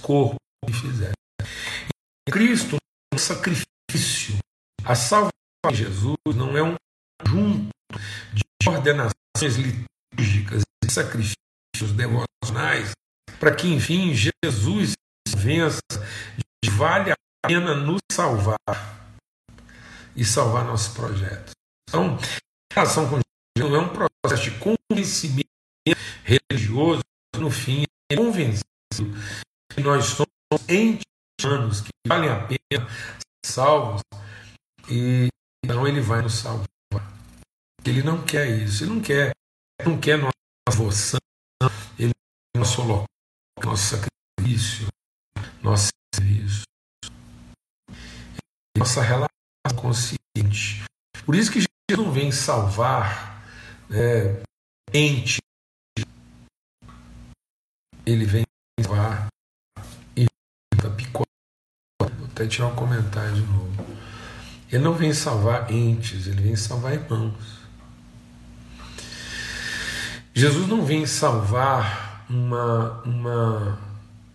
corpo 0.00 0.36
que 0.64 0.72
fizeste. 0.72 1.14
Cristo, 2.30 2.76
um 3.12 3.18
sacrifício 3.18 4.38
A 4.84 4.94
salvação 4.94 5.32
de 5.70 5.76
Jesus 5.76 6.16
não 6.36 6.56
é 6.56 6.62
um 6.62 6.74
conjunto 7.24 7.70
de 8.32 8.68
ordenações 8.68 9.56
litúrgicas 9.56 10.62
e 10.84 10.90
sacrifícios 10.90 11.92
devocionais 11.96 12.92
para 13.38 13.54
que, 13.54 13.68
enfim, 13.68 14.14
Jesus 14.14 14.92
vença 15.36 15.80
de 16.62 16.70
vale 16.70 17.12
a 17.12 17.16
pena 17.46 17.74
nos 17.74 18.00
salvar 18.10 18.56
e 20.16 20.24
salvar 20.24 20.64
nossos 20.64 20.94
projetos. 20.94 21.52
Então, 21.88 22.16
a 22.72 22.74
relação 22.74 23.08
com 23.08 23.20
Jesus 23.56 23.72
não 23.72 23.74
é 23.74 23.78
um 23.80 23.88
processo 23.88 24.50
de 24.50 24.58
convencimento 24.58 25.48
religioso, 26.22 27.02
no 27.36 27.50
fim, 27.50 27.84
é 28.10 28.16
convencido 28.16 28.64
que 29.72 29.82
nós 29.82 30.04
somos 30.06 30.28
entes 30.68 31.02
humanos 31.42 31.80
que 31.80 31.90
valem 32.06 32.30
a 32.30 32.46
pena 32.46 32.88
salvos 33.44 34.02
e 34.88 35.28
então 35.64 35.86
ele 35.86 36.00
vai 36.00 36.22
nos 36.22 36.34
salvar. 36.34 36.73
Ele 37.86 38.02
não 38.02 38.24
quer 38.24 38.48
isso, 38.48 38.84
ele 38.84 38.92
não 38.92 39.00
quer, 39.00 39.32
ele 39.78 39.90
não 39.90 40.00
quer 40.00 40.16
nossa 40.16 40.32
devoção, 40.68 41.20
ele 41.98 42.12
quer 42.12 42.58
nosso 42.58 42.80
holocausto, 42.80 43.08
nosso 43.62 43.96
sacrifício, 43.96 44.88
nosso 45.62 45.88
serviço, 46.14 46.62
nossa 48.78 49.02
relação 49.02 49.28
consciente. 49.76 50.84
Por 51.26 51.34
isso 51.34 51.52
que 51.52 51.60
Jesus 51.60 52.06
não 52.06 52.10
vem 52.10 52.32
salvar 52.32 53.44
é, 53.90 54.42
ente, 54.92 55.38
ele 58.06 58.24
vem 58.24 58.44
salvar 58.80 59.28
e 60.16 60.26
picota. 60.96 61.28
Vou 62.00 62.26
até 62.26 62.46
tirar 62.46 62.68
um 62.68 62.74
comentário 62.74 63.34
de 63.34 63.40
novo. 63.42 63.84
Ele 64.72 64.82
não 64.82 64.94
vem 64.94 65.12
salvar 65.12 65.70
entes, 65.70 66.26
ele 66.26 66.40
vem 66.40 66.56
salvar 66.56 66.94
irmãos. 66.94 67.63
Jesus 70.36 70.66
não 70.66 70.84
vem 70.84 71.06
salvar 71.06 72.26
uma, 72.28 73.00
uma, 73.04 73.78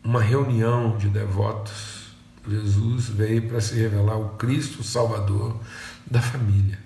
uma 0.01 0.21
reunião 0.21 0.97
de 0.97 1.09
devotos. 1.09 2.13
Jesus 2.47 3.09
veio 3.09 3.49
para 3.49 3.59
se 3.59 3.75
revelar 3.75 4.17
o 4.17 4.29
Cristo 4.29 4.81
Salvador 4.81 5.59
da 6.09 6.21
família. 6.21 6.79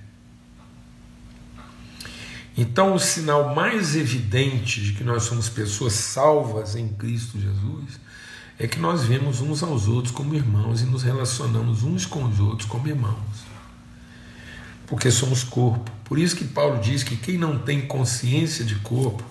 Então, 2.57 2.95
o 2.95 2.99
sinal 2.99 3.53
mais 3.53 3.95
evidente 3.95 4.81
de 4.81 4.93
que 4.93 5.03
nós 5.03 5.23
somos 5.23 5.47
pessoas 5.47 5.93
salvas 5.93 6.75
em 6.75 6.87
Cristo 6.87 7.39
Jesus 7.39 7.99
é 8.57 8.67
que 8.67 8.79
nós 8.79 9.03
vemos 9.03 9.41
uns 9.41 9.61
aos 9.61 9.87
outros 9.87 10.11
como 10.11 10.33
irmãos 10.33 10.81
e 10.81 10.85
nos 10.85 11.03
relacionamos 11.03 11.83
uns 11.83 12.03
com 12.03 12.23
os 12.23 12.39
outros 12.39 12.67
como 12.67 12.87
irmãos 12.87 13.52
porque 14.87 15.09
somos 15.11 15.43
corpo. 15.43 15.89
Por 16.03 16.19
isso 16.19 16.35
que 16.35 16.45
Paulo 16.45 16.79
diz 16.79 17.03
que 17.03 17.15
quem 17.15 17.37
não 17.37 17.57
tem 17.59 17.85
consciência 17.87 18.63
de 18.63 18.75
corpo, 18.75 19.23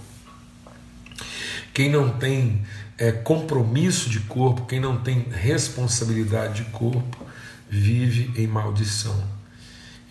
quem 1.73 1.91
não 1.91 2.19
tem 2.19 2.67
é, 2.99 3.13
compromisso 3.13 4.11
de 4.11 4.21
corpo, 4.21 4.67
quem 4.67 4.81
não 4.81 5.03
tem 5.03 5.23
responsabilidade 5.31 6.65
de 6.65 6.71
corpo, 6.71 7.27
vive 7.69 8.33
em 8.41 8.47
maldição. 8.47 9.23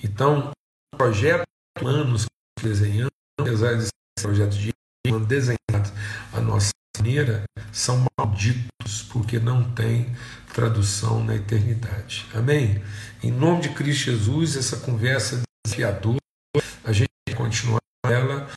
Então, 0.03 0.51
o 0.93 0.97
projeto 0.97 1.43
planos 1.77 2.25
que 2.57 2.65
desenhamos, 2.67 3.11
apesar 3.39 3.75
de 3.75 3.83
ser 3.83 3.91
projetos 4.21 4.57
de 4.57 4.71
desenhados 5.27 5.91
à 6.33 6.41
nossa 6.41 6.71
maneira, 7.01 7.43
são 7.71 8.05
malditos, 8.15 9.01
porque 9.11 9.39
não 9.39 9.63
tem 9.63 10.15
tradução 10.53 11.23
na 11.23 11.35
eternidade. 11.35 12.27
Amém? 12.31 12.79
Em 13.23 13.31
nome 13.31 13.61
de 13.61 13.69
Cristo 13.69 14.11
Jesus, 14.11 14.55
essa 14.55 14.77
conversa 14.77 15.41
desafiadora, 15.65 16.19
a 16.83 16.91
gente 16.91 17.09
vai 17.27 17.35
continuar 17.35 17.79
ela 18.05 18.47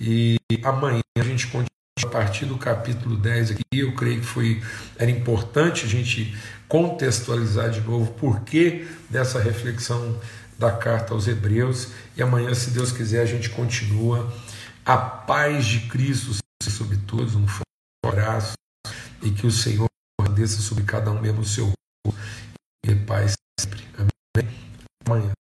e 0.00 0.36
amanhã 0.64 1.00
a 1.16 1.22
gente 1.22 1.46
continua 1.46 1.68
a 2.02 2.06
partir 2.08 2.44
do 2.44 2.58
capítulo 2.58 3.16
10 3.16 3.52
aqui. 3.52 3.62
Eu 3.72 3.94
creio 3.94 4.18
que 4.18 4.26
foi 4.26 4.60
era 4.98 5.10
importante 5.10 5.84
a 5.84 5.88
gente 5.88 6.36
contextualizar 6.66 7.70
de 7.70 7.82
novo 7.82 8.10
o 8.10 8.14
porquê 8.14 8.84
dessa 9.08 9.40
reflexão 9.40 10.18
da 10.58 10.72
carta 10.72 11.14
aos 11.14 11.28
Hebreus. 11.28 11.92
E 12.16 12.22
amanhã, 12.22 12.52
se 12.52 12.70
Deus 12.70 12.90
quiser, 12.90 13.22
a 13.22 13.26
gente 13.26 13.48
continua. 13.50 14.32
A 14.84 14.96
paz 14.96 15.66
de 15.66 15.80
Cristo 15.82 16.34
sobre 16.68 16.96
todos, 16.96 17.36
um 17.36 17.46
abraço 18.04 18.54
e 19.22 19.30
que 19.30 19.46
o 19.46 19.50
Senhor 19.50 19.88
desça 20.34 20.60
sobre 20.60 20.84
cada 20.84 21.10
um 21.10 21.20
mesmo 21.20 21.40
o 21.40 21.44
seu 21.44 21.72
e 22.84 22.94
paz 23.06 23.34
sempre. 23.60 23.86
Amém. 23.96 24.50
Amanhã. 25.06 25.32